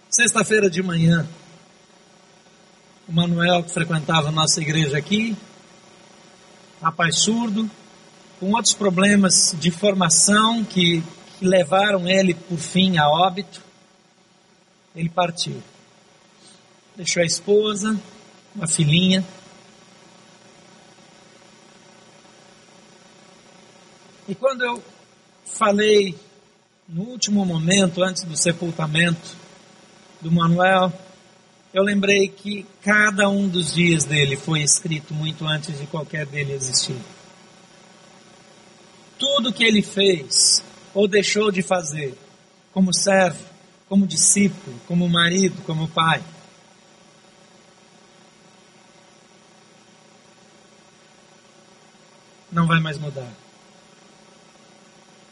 [0.08, 1.26] Sexta-feira de manhã,
[3.12, 5.36] o Manuel, que frequentava a nossa igreja aqui,
[6.80, 7.70] rapaz surdo,
[8.40, 11.04] com outros problemas de formação que,
[11.38, 13.60] que levaram ele, por fim, a óbito,
[14.96, 15.62] ele partiu
[16.96, 17.98] deixou a esposa,
[18.54, 19.24] uma filhinha.
[24.28, 24.82] E quando eu
[25.44, 26.14] falei
[26.88, 29.36] no último momento, antes do sepultamento
[30.20, 30.92] do Manuel,
[31.72, 36.52] eu lembrei que cada um dos dias dele foi escrito muito antes de qualquer dele
[36.52, 37.00] existir.
[39.18, 42.14] Tudo que ele fez ou deixou de fazer,
[42.72, 43.42] como servo,
[43.88, 46.22] como discípulo, como marido, como pai,
[52.50, 53.32] não vai mais mudar.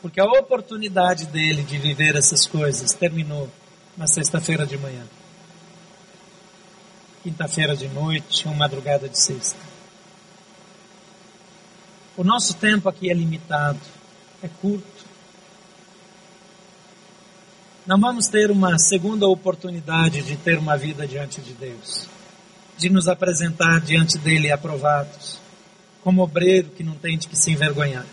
[0.01, 3.51] Porque a oportunidade dele de viver essas coisas terminou
[3.95, 5.05] na sexta-feira de manhã.
[7.23, 9.59] Quinta-feira de noite, uma madrugada de sexta.
[12.17, 13.79] O nosso tempo aqui é limitado,
[14.43, 15.05] é curto.
[17.87, 22.09] Não vamos ter uma segunda oportunidade de ter uma vida diante de Deus.
[22.81, 25.39] de nos apresentar diante dele aprovados,
[26.03, 28.07] como obreiro que não tem de que se envergonhar.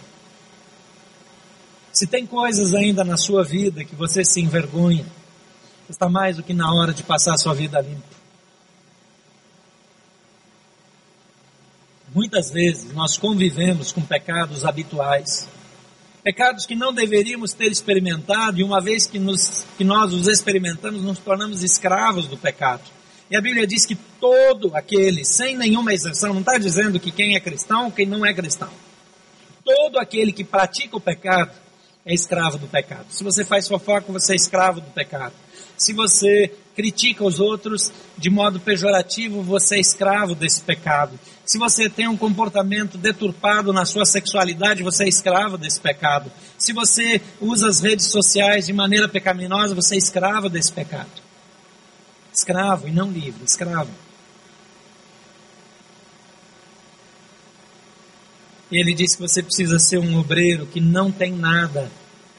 [1.94, 5.06] Se tem coisas ainda na sua vida que você se envergonha,
[5.90, 8.17] está mais do que na hora de passar a sua vida limpo.
[12.18, 15.48] Muitas vezes nós convivemos com pecados habituais,
[16.24, 21.04] pecados que não deveríamos ter experimentado, e uma vez que, nos, que nós os experimentamos,
[21.04, 22.82] nos tornamos escravos do pecado.
[23.30, 27.36] E a Bíblia diz que todo aquele, sem nenhuma exceção, não está dizendo que quem
[27.36, 28.72] é cristão, quem não é cristão.
[29.64, 31.52] Todo aquele que pratica o pecado
[32.04, 33.06] é escravo do pecado.
[33.12, 35.36] Se você faz fofoca, você é escravo do pecado.
[35.78, 41.20] Se você critica os outros de modo pejorativo, você é escravo desse pecado.
[41.46, 46.32] Se você tem um comportamento deturpado na sua sexualidade, você é escravo desse pecado.
[46.58, 51.10] Se você usa as redes sociais de maneira pecaminosa, você é escravo desse pecado.
[52.34, 53.92] Escravo e não livre, escravo.
[58.72, 61.90] Ele diz que você precisa ser um obreiro que não tem nada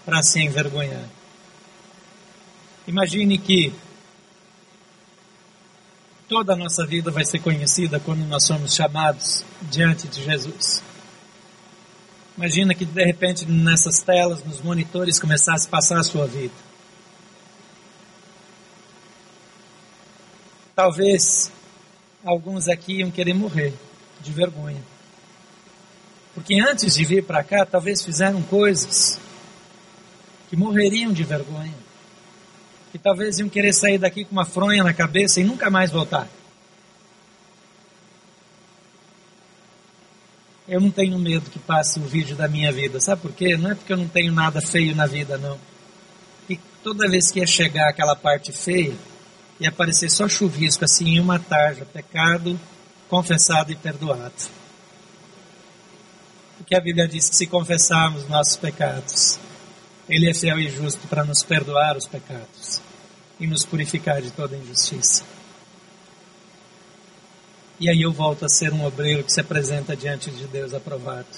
[0.04, 1.17] para se envergonhar.
[2.88, 3.70] Imagine que
[6.26, 10.82] toda a nossa vida vai ser conhecida quando nós somos chamados diante de Jesus.
[12.34, 16.54] Imagina que de repente nessas telas, nos monitores, começasse a passar a sua vida.
[20.74, 21.52] Talvez
[22.24, 23.74] alguns aqui iam querer morrer
[24.22, 24.82] de vergonha.
[26.34, 29.20] Porque antes de vir para cá, talvez fizeram coisas
[30.48, 31.87] que morreriam de vergonha.
[32.92, 36.28] Que talvez iam querer sair daqui com uma fronha na cabeça e nunca mais voltar.
[40.66, 43.00] Eu não tenho medo que passe o vídeo da minha vida.
[43.00, 43.56] Sabe por quê?
[43.56, 45.58] Não é porque eu não tenho nada feio na vida, não.
[46.48, 48.94] E toda vez que ia chegar aquela parte feia,
[49.58, 52.58] ia aparecer só chuvisco assim em uma tarja, pecado
[53.08, 54.32] confessado e perdoado.
[56.58, 59.40] Porque a Bíblia diz que se confessarmos nossos pecados,
[60.08, 62.80] Ele é fiel e justo para nos perdoar os pecados
[63.38, 65.22] e nos purificar de toda injustiça.
[67.78, 71.28] E aí eu volto a ser um obreiro que se apresenta diante de Deus aprovado.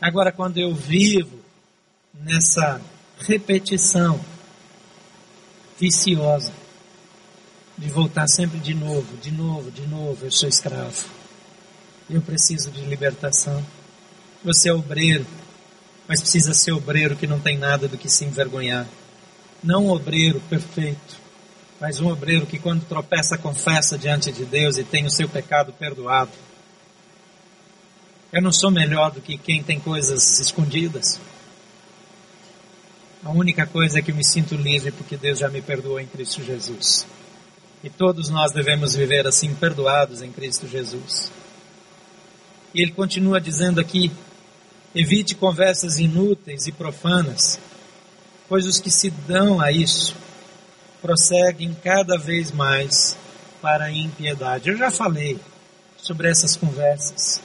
[0.00, 1.38] Agora, quando eu vivo
[2.14, 2.80] nessa
[3.20, 4.18] repetição
[5.78, 6.52] viciosa
[7.78, 11.20] de voltar sempre de novo, de novo, de novo, eu sou escravo
[12.12, 13.64] eu preciso de libertação.
[14.44, 15.24] Você é obreiro,
[16.10, 18.84] mas precisa ser obreiro que não tem nada do que se envergonhar.
[19.62, 21.16] Não um obreiro perfeito,
[21.80, 25.72] mas um obreiro que quando tropeça confessa diante de Deus e tem o seu pecado
[25.72, 26.32] perdoado.
[28.32, 31.20] Eu não sou melhor do que quem tem coisas escondidas.
[33.22, 36.42] A única coisa é que me sinto livre porque Deus já me perdoou em Cristo
[36.42, 37.06] Jesus.
[37.84, 41.30] E todos nós devemos viver assim, perdoados em Cristo Jesus.
[42.74, 44.10] E ele continua dizendo aqui:
[44.94, 47.58] evite conversas inúteis e profanas,
[48.48, 50.16] pois os que se dão a isso
[51.00, 53.16] prosseguem cada vez mais
[53.62, 54.68] para a impiedade.
[54.68, 55.38] Eu já falei
[55.96, 57.40] sobre essas conversas.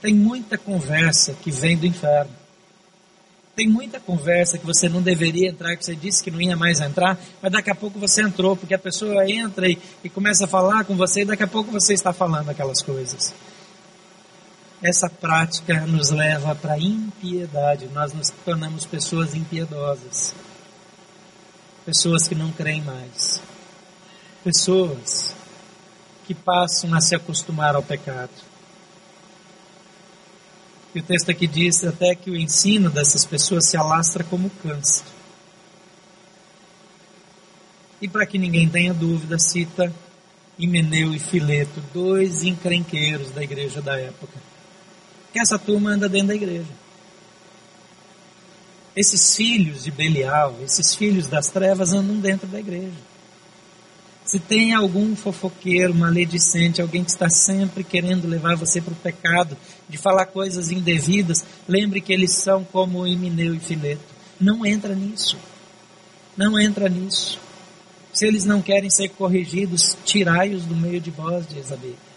[0.00, 2.30] Tem muita conversa que vem do inferno.
[3.56, 6.80] Tem muita conversa que você não deveria entrar, que você disse que não ia mais
[6.80, 10.48] entrar, mas daqui a pouco você entrou, porque a pessoa entra e, e começa a
[10.48, 13.32] falar com você e daqui a pouco você está falando aquelas coisas
[14.84, 20.34] essa prática nos leva para a impiedade, nós nos tornamos pessoas impiedosas,
[21.86, 23.40] pessoas que não creem mais,
[24.44, 25.34] pessoas
[26.26, 28.30] que passam a se acostumar ao pecado.
[30.94, 35.06] E o texto aqui diz até que o ensino dessas pessoas se alastra como câncer.
[38.02, 39.90] E para que ninguém tenha dúvida, cita
[40.58, 44.53] Himeneu e Fileto, dois encrenqueiros da igreja da época
[45.34, 46.70] que essa turma anda dentro da igreja.
[48.94, 52.94] Esses filhos de Belial, esses filhos das trevas andam dentro da igreja.
[54.24, 59.56] Se tem algum fofoqueiro, maledicente, alguém que está sempre querendo levar você para o pecado,
[59.88, 64.14] de falar coisas indevidas, lembre que eles são como Emineu e Fileto.
[64.40, 65.36] Não entra nisso.
[66.36, 67.40] Não entra nisso.
[68.12, 72.13] Se eles não querem ser corrigidos, tirai-os do meio de vós, diz a Bíblia.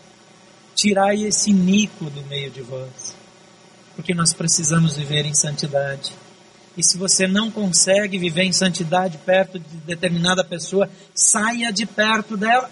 [0.77, 3.15] Tirai esse mico do meio de vós,
[3.95, 6.13] porque nós precisamos viver em santidade.
[6.77, 12.37] E se você não consegue viver em santidade perto de determinada pessoa, saia de perto
[12.37, 12.69] dela.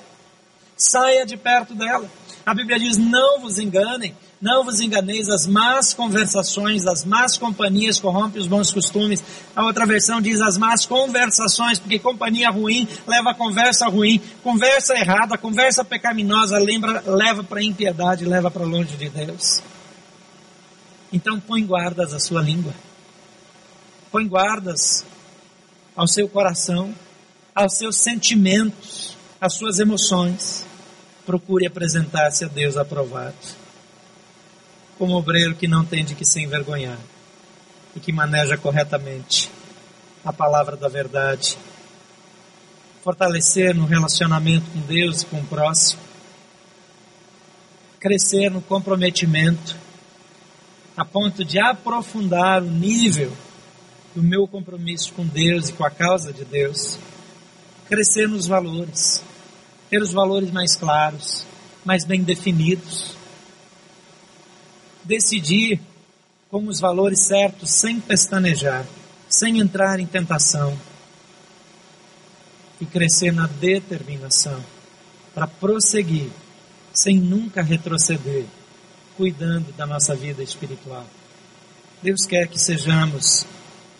[0.77, 2.07] Saia de perto dela.
[2.45, 7.99] A Bíblia diz: não vos enganem, Não vos enganeis, as más conversações, as más companhias
[7.99, 9.23] corrompem os bons costumes.
[9.55, 14.93] A outra versão diz as más conversações, porque companhia ruim leva a conversa ruim, conversa
[14.93, 19.63] errada, conversa pecaminosa lembra, leva para a impiedade, leva para longe de Deus.
[21.11, 22.75] Então põe guardas à sua língua.
[24.11, 25.03] Põe guardas
[25.95, 26.93] ao seu coração,
[27.55, 30.67] aos seus sentimentos, às suas emoções.
[31.25, 33.64] Procure apresentar-se a Deus aprovado
[34.97, 36.99] como obreiro que não tem de que se envergonhar
[37.95, 39.51] e que maneja corretamente
[40.23, 41.57] a palavra da verdade.
[43.03, 46.01] Fortalecer no relacionamento com Deus e com o próximo.
[47.99, 49.75] Crescer no comprometimento
[50.97, 53.31] a ponto de aprofundar o nível
[54.15, 56.97] do meu compromisso com Deus e com a causa de Deus.
[57.87, 59.21] Crescer nos valores,
[59.89, 61.45] ter os valores mais claros,
[61.83, 63.14] mais bem definidos
[65.05, 65.79] decidir
[66.49, 68.85] com os valores certos, sem pestanejar,
[69.29, 70.77] sem entrar em tentação
[72.79, 74.63] e crescer na determinação
[75.33, 76.29] para prosseguir,
[76.93, 78.45] sem nunca retroceder,
[79.17, 81.05] cuidando da nossa vida espiritual.
[82.01, 83.45] Deus quer que sejamos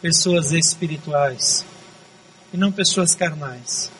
[0.02, 1.66] pessoas espirituais
[2.54, 3.92] e não pessoas carnais,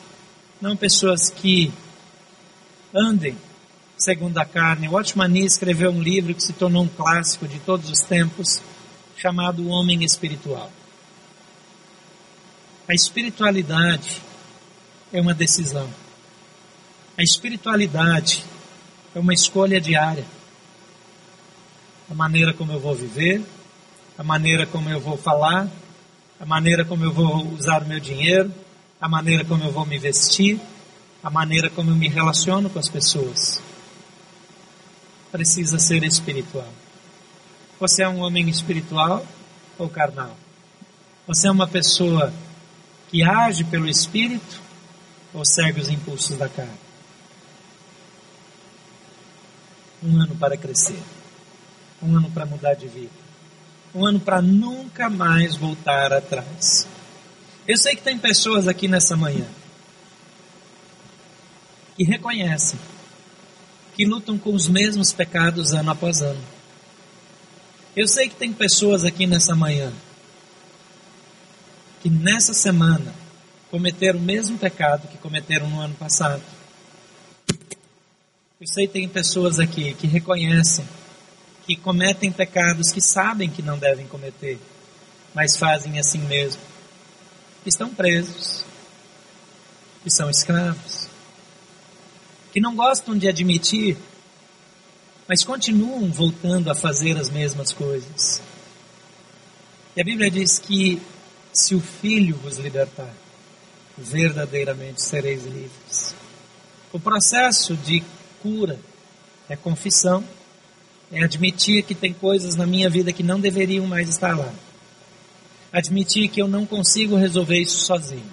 [0.60, 1.72] não pessoas que
[2.94, 3.36] andem
[3.96, 4.88] segundo a carne.
[4.88, 8.60] Watchman Nee escreveu um livro que se tornou um clássico de todos os tempos,
[9.16, 10.70] chamado O Homem Espiritual.
[12.86, 14.22] A espiritualidade
[15.12, 15.88] é uma decisão.
[17.16, 18.44] A espiritualidade
[19.14, 20.24] é uma escolha diária.
[22.10, 23.42] A maneira como eu vou viver,
[24.16, 25.68] a maneira como eu vou falar,
[26.38, 28.52] a maneira como eu vou usar o meu dinheiro,
[29.00, 30.60] a maneira como eu vou me vestir,
[31.24, 33.60] a maneira como eu me relaciono com as pessoas
[35.36, 36.72] precisa ser espiritual.
[37.78, 39.22] Você é um homem espiritual
[39.76, 40.34] ou carnal?
[41.26, 42.32] Você é uma pessoa
[43.10, 44.62] que age pelo espírito
[45.34, 46.72] ou segue os impulsos da carne?
[50.02, 51.02] Um ano para crescer,
[52.02, 53.10] um ano para mudar de vida,
[53.94, 56.88] um ano para nunca mais voltar atrás.
[57.68, 59.46] Eu sei que tem pessoas aqui nessa manhã
[61.94, 62.78] que reconhecem
[63.96, 66.44] que lutam com os mesmos pecados ano após ano.
[67.96, 69.90] Eu sei que tem pessoas aqui nessa manhã
[72.02, 73.14] que nessa semana
[73.70, 76.42] cometeram o mesmo pecado que cometeram no ano passado.
[78.60, 80.86] Eu sei que tem pessoas aqui que reconhecem
[81.66, 84.58] que cometem pecados que sabem que não devem cometer,
[85.34, 86.60] mas fazem assim mesmo.
[87.64, 88.62] Estão presos,
[90.04, 91.15] que são escravos
[92.56, 93.98] que não gostam de admitir,
[95.28, 98.40] mas continuam voltando a fazer as mesmas coisas.
[99.94, 101.02] E a Bíblia diz que
[101.52, 103.12] se o Filho vos libertar,
[103.98, 106.14] verdadeiramente sereis livres.
[106.94, 108.02] O processo de
[108.40, 108.80] cura
[109.50, 110.24] é confissão,
[111.12, 114.50] é admitir que tem coisas na minha vida que não deveriam mais estar lá.
[115.70, 118.32] Admitir que eu não consigo resolver isso sozinho.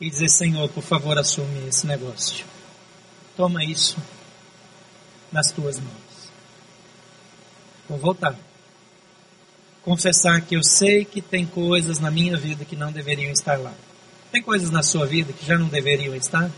[0.00, 2.51] E dizer, Senhor, por favor, assume esse negócio.
[3.36, 3.96] Toma isso
[5.30, 6.30] nas tuas mãos.
[7.88, 8.36] Vou voltar.
[9.82, 13.74] Confessar que eu sei que tem coisas na minha vida que não deveriam estar lá.
[14.30, 16.50] Tem coisas na sua vida que já não deveriam estar?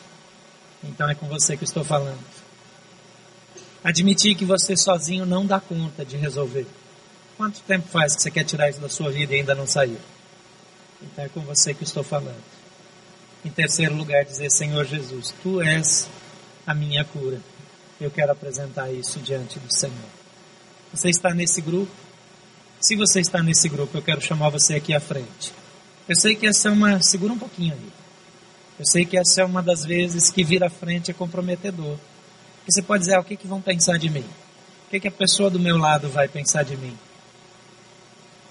[0.83, 2.21] Então é com você que estou falando.
[3.83, 6.67] Admitir que você sozinho não dá conta de resolver.
[7.37, 9.99] Quanto tempo faz que você quer tirar isso da sua vida e ainda não saiu?
[11.03, 12.43] Então é com você que estou falando.
[13.45, 16.09] Em terceiro lugar, dizer: Senhor Jesus, tu és
[16.67, 17.41] a minha cura.
[18.01, 19.95] Eu quero apresentar isso diante do Senhor.
[20.93, 21.93] Você está nesse grupo?
[22.81, 25.53] Se você está nesse grupo, eu quero chamar você aqui à frente.
[26.09, 27.01] Eu sei que essa é uma.
[27.01, 27.93] Segura um pouquinho aí.
[28.79, 31.97] Eu sei que essa é uma das vezes que vir à frente é comprometedor.
[32.57, 34.25] Porque você pode dizer, ah, o que, que vão pensar de mim?
[34.87, 36.97] O que, que a pessoa do meu lado vai pensar de mim?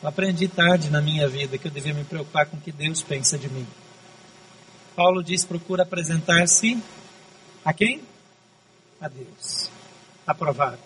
[0.01, 3.01] Eu aprendi tarde na minha vida que eu devia me preocupar com o que Deus
[3.01, 3.67] pensa de mim.
[4.95, 6.77] Paulo diz: procura apresentar-se
[7.65, 8.01] a quem?
[8.99, 9.69] A Deus.
[10.27, 10.79] Aprovado.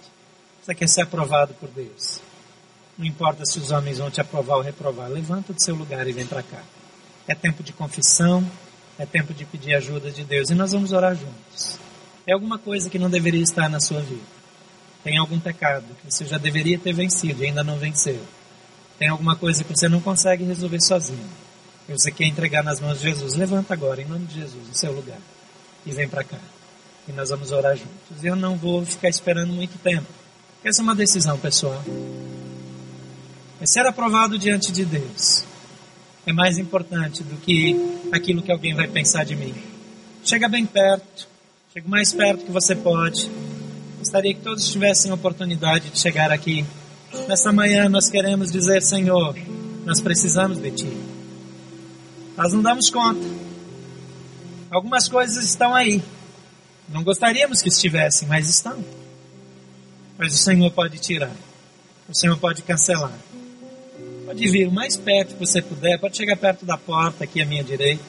[0.62, 2.22] Você quer ser aprovado por Deus.
[2.98, 5.10] Não importa se os homens vão te aprovar ou reprovar.
[5.10, 6.62] Levanta do seu lugar e vem para cá.
[7.28, 8.46] É tempo de confissão.
[9.00, 10.50] É tempo de pedir ajuda de Deus.
[10.50, 11.80] E nós vamos orar juntos.
[12.28, 14.38] É alguma coisa que não deveria estar na sua vida.
[15.04, 18.22] Tem algum pecado que você já deveria ter vencido e ainda não venceu.
[19.00, 21.30] Tem alguma coisa que você não consegue resolver sozinho.
[21.88, 23.36] E você quer entregar nas mãos de Jesus.
[23.36, 25.20] Levanta agora, em nome de Jesus, no seu lugar.
[25.86, 26.38] E vem para cá
[27.08, 28.24] e nós vamos orar juntos.
[28.24, 30.08] Eu não vou ficar esperando muito tempo.
[30.64, 31.84] Essa é uma decisão pessoal.
[33.60, 35.46] É ser aprovado diante de Deus
[36.28, 37.74] é mais importante do que
[38.12, 39.56] aquilo que alguém vai pensar de mim.
[40.26, 41.26] Chega bem perto,
[41.74, 43.32] chega o mais perto que você pode.
[43.98, 46.66] Gostaria que todos tivessem a oportunidade de chegar aqui.
[47.30, 49.38] Nessa manhã nós queremos dizer, Senhor,
[49.86, 50.98] nós precisamos de Ti.
[52.36, 53.26] Nós não damos conta.
[54.70, 56.04] Algumas coisas estão aí.
[56.90, 58.84] Não gostaríamos que estivessem, mas estão.
[60.18, 61.36] Mas o Senhor pode tirar.
[62.08, 63.14] O Senhor pode cancelar.
[64.26, 67.46] Pode vir o mais perto que você puder, pode chegar perto da porta aqui à
[67.46, 68.04] minha direita.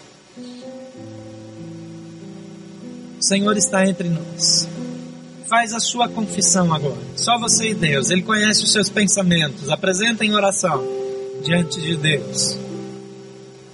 [3.18, 4.68] O Senhor está entre nós.
[5.48, 7.00] Faz a sua confissão agora.
[7.16, 8.10] Só você e Deus.
[8.10, 9.70] Ele conhece os seus pensamentos.
[9.70, 10.84] Apresenta em oração
[11.42, 12.67] diante de Deus.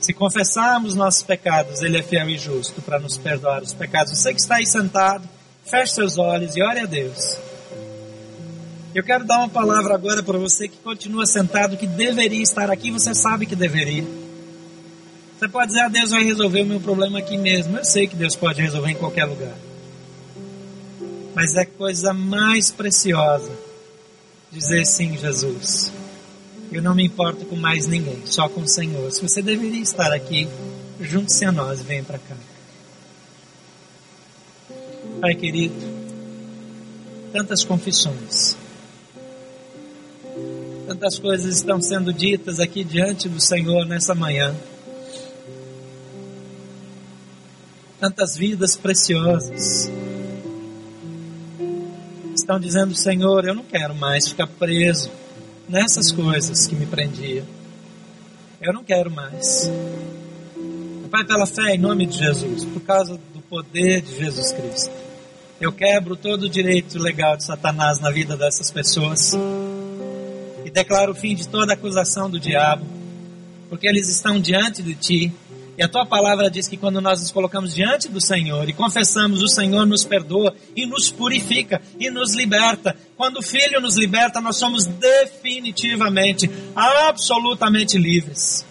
[0.05, 4.13] Se confessarmos nossos pecados, Ele é fiel e justo para nos perdoar os pecados.
[4.13, 5.27] Você que está aí sentado,
[5.65, 7.39] feche seus olhos e ore a Deus.
[8.95, 12.91] Eu quero dar uma palavra agora para você que continua sentado, que deveria estar aqui,
[12.91, 14.05] você sabe que deveria.
[15.39, 17.79] Você pode dizer, ah, Deus vai resolver o meu problema aqui mesmo.
[17.79, 19.57] Eu sei que Deus pode resolver em qualquer lugar.
[21.35, 23.53] Mas é coisa mais preciosa
[24.53, 25.91] dizer sim, Jesus.
[26.73, 29.11] Eu não me importo com mais ninguém, só com o Senhor.
[29.13, 30.49] Se você deveria estar aqui,
[31.01, 32.37] junte-se a nós venha para cá.
[35.21, 35.75] Pai querido,
[37.33, 38.57] tantas confissões
[40.87, 44.55] Tantas coisas estão sendo ditas aqui diante do Senhor nessa manhã.
[47.99, 49.91] Tantas vidas preciosas
[52.35, 55.11] estão dizendo: Senhor, eu não quero mais ficar preso
[55.69, 57.45] nessas coisas que me prendiam.
[58.61, 59.71] Eu não quero mais.
[61.11, 64.93] Pai, pela fé em nome de Jesus, por causa do poder de Jesus Cristo,
[65.61, 69.33] eu quebro todo o direito legal de Satanás na vida dessas pessoas
[70.75, 72.85] declaro o fim de toda acusação do diabo,
[73.71, 75.33] porque eles estão diante de ti.
[75.77, 79.43] E a tua palavra diz que quando nós nos colocamos diante do Senhor e confessamos,
[79.43, 82.97] o Senhor nos perdoa e nos purifica e nos liberta.
[83.17, 88.65] Quando o Filho nos liberta, nós somos definitivamente, absolutamente livres.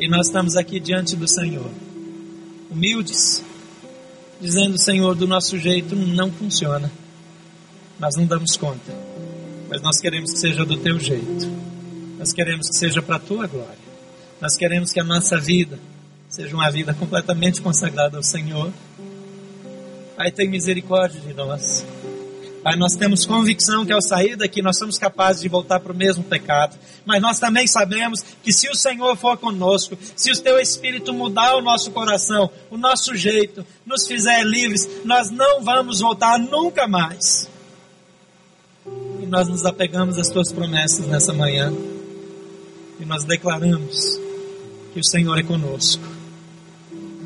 [0.00, 1.70] E nós estamos aqui diante do Senhor,
[2.70, 3.44] humildes,
[4.40, 6.90] dizendo: Senhor, do nosso jeito não funciona,
[8.00, 8.92] nós não damos conta
[9.72, 11.50] mas nós queremos que seja do teu jeito.
[12.18, 13.91] Nós queremos que seja para a tua glória.
[14.42, 15.78] Nós queremos que a nossa vida
[16.28, 18.72] seja uma vida completamente consagrada ao Senhor.
[20.16, 21.86] Pai, tem misericórdia de nós.
[22.64, 25.96] Pai, nós temos convicção que ao sair daqui nós somos capazes de voltar para o
[25.96, 26.76] mesmo pecado.
[27.06, 31.54] Mas nós também sabemos que se o Senhor for conosco, se o teu Espírito mudar
[31.54, 37.48] o nosso coração, o nosso jeito, nos fizer livres, nós não vamos voltar nunca mais
[39.32, 41.72] nós nos apegamos às tuas promessas nessa manhã
[43.00, 44.20] e nós declaramos
[44.92, 46.04] que o Senhor é conosco.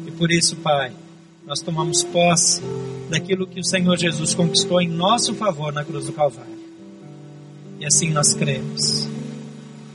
[0.06, 0.92] E por isso, Pai,
[1.46, 2.62] nós tomamos posse
[3.08, 6.56] daquilo que o Senhor Jesus conquistou em nosso favor na cruz do Calvário.
[7.78, 9.08] E assim nós cremos.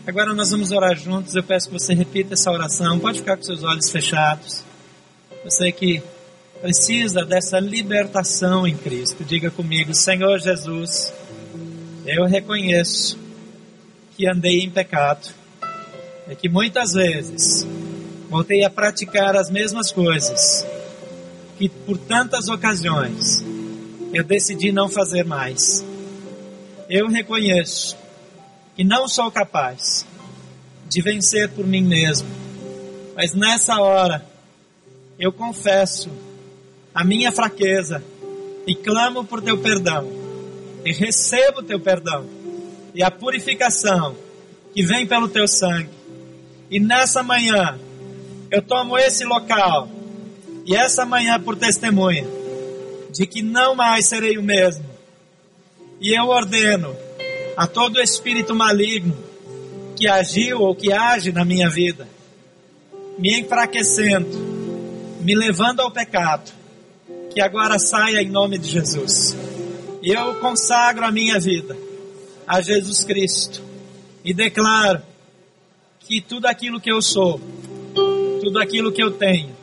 [0.05, 1.35] Agora nós vamos orar juntos.
[1.35, 2.99] Eu peço que você repita essa oração.
[2.99, 4.63] Pode ficar com seus olhos fechados.
[5.43, 6.01] Você que
[6.61, 11.11] precisa dessa libertação em Cristo, diga comigo: Senhor Jesus
[12.05, 13.17] eu reconheço
[14.15, 15.29] que andei em pecado,
[16.27, 17.67] é que muitas vezes
[18.29, 20.65] voltei a praticar as mesmas coisas
[21.57, 23.43] que por tantas ocasiões
[24.13, 25.85] eu decidi não fazer mais.
[26.89, 27.97] Eu reconheço
[28.75, 30.05] que não sou capaz
[30.87, 32.27] de vencer por mim mesmo,
[33.15, 34.25] mas nessa hora
[35.19, 36.09] eu confesso
[36.93, 38.03] a minha fraqueza
[38.65, 40.07] e clamo por teu perdão
[40.83, 42.25] e recebo teu perdão
[42.93, 44.15] e a purificação
[44.73, 46.00] que vem pelo teu sangue.
[46.71, 47.77] E nessa manhã,
[48.49, 49.89] eu tomo esse local
[50.65, 52.25] e essa manhã por testemunha
[53.11, 54.85] de que não mais serei o mesmo.
[55.99, 56.95] E eu ordeno
[57.57, 59.17] a todo espírito maligno
[59.97, 62.07] que agiu ou que age na minha vida,
[63.19, 64.29] me enfraquecendo,
[65.19, 66.51] me levando ao pecado,
[67.33, 69.35] que agora saia em nome de Jesus.
[70.01, 71.77] E eu consagro a minha vida
[72.47, 73.61] a Jesus Cristo
[74.23, 75.10] e declaro
[76.07, 77.39] que tudo aquilo que eu sou,
[78.41, 79.55] tudo aquilo que eu tenho,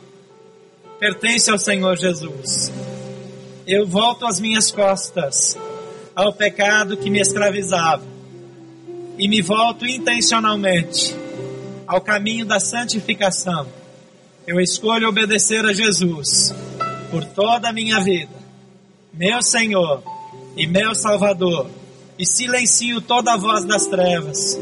[0.99, 2.71] pertence ao Senhor Jesus.
[3.67, 5.57] Eu volto as minhas costas
[6.15, 8.03] ao pecado que me escravizava
[9.17, 11.15] e me volto intencionalmente
[11.85, 13.67] ao caminho da santificação.
[14.47, 16.53] Eu escolho obedecer a Jesus
[17.11, 18.33] por toda a minha vida.
[19.13, 20.01] Meu Senhor
[20.55, 21.69] e meu Salvador,
[22.17, 24.57] e silencio toda a voz das trevas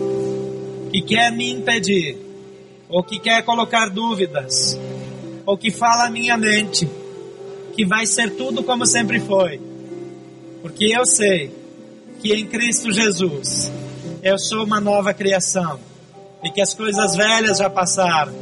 [0.98, 2.18] que quer me impedir,
[2.89, 4.76] ou que quer colocar dúvidas,
[5.45, 6.89] ou que fala a minha mente
[7.76, 9.62] que vai ser tudo como sempre foi.
[10.60, 11.52] Porque eu sei
[12.20, 13.72] que em Cristo Jesus
[14.24, 15.80] eu sou uma nova criação
[16.43, 18.34] e que as coisas velhas já passaram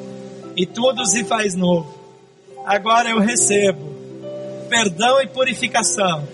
[0.55, 1.93] e tudo se faz novo.
[2.65, 3.93] Agora eu recebo
[4.69, 6.25] perdão e purificação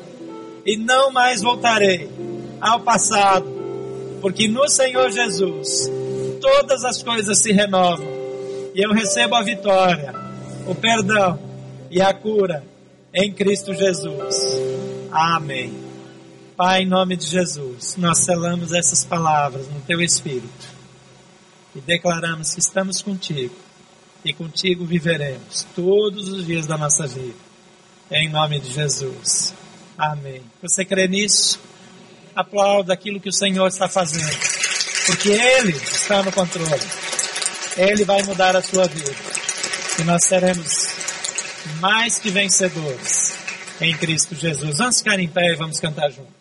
[0.67, 2.07] e não mais voltarei
[2.61, 3.47] ao passado,
[4.21, 5.89] porque no Senhor Jesus
[6.41, 8.05] todas as coisas se renovam
[8.73, 10.13] e eu recebo a vitória,
[10.67, 11.39] o perdão
[11.89, 12.63] e a cura
[13.13, 14.35] em Cristo Jesus.
[15.11, 15.73] Amém.
[16.57, 20.67] Pai, em nome de Jesus, nós selamos essas palavras no teu Espírito
[21.75, 23.55] e declaramos que estamos contigo
[24.23, 27.51] e contigo viveremos todos os dias da nossa vida.
[28.11, 29.53] Em nome de Jesus.
[29.97, 30.41] Amém.
[30.61, 31.59] Você crê nisso?
[32.35, 34.60] Aplauda aquilo que o Senhor está fazendo,
[35.05, 36.81] porque Ele está no controle.
[37.77, 39.11] Ele vai mudar a sua vida
[39.99, 40.87] e nós seremos
[41.79, 43.33] mais que vencedores
[43.79, 44.77] em Cristo Jesus.
[44.77, 46.40] Vamos ficar em pé e vamos cantar juntos.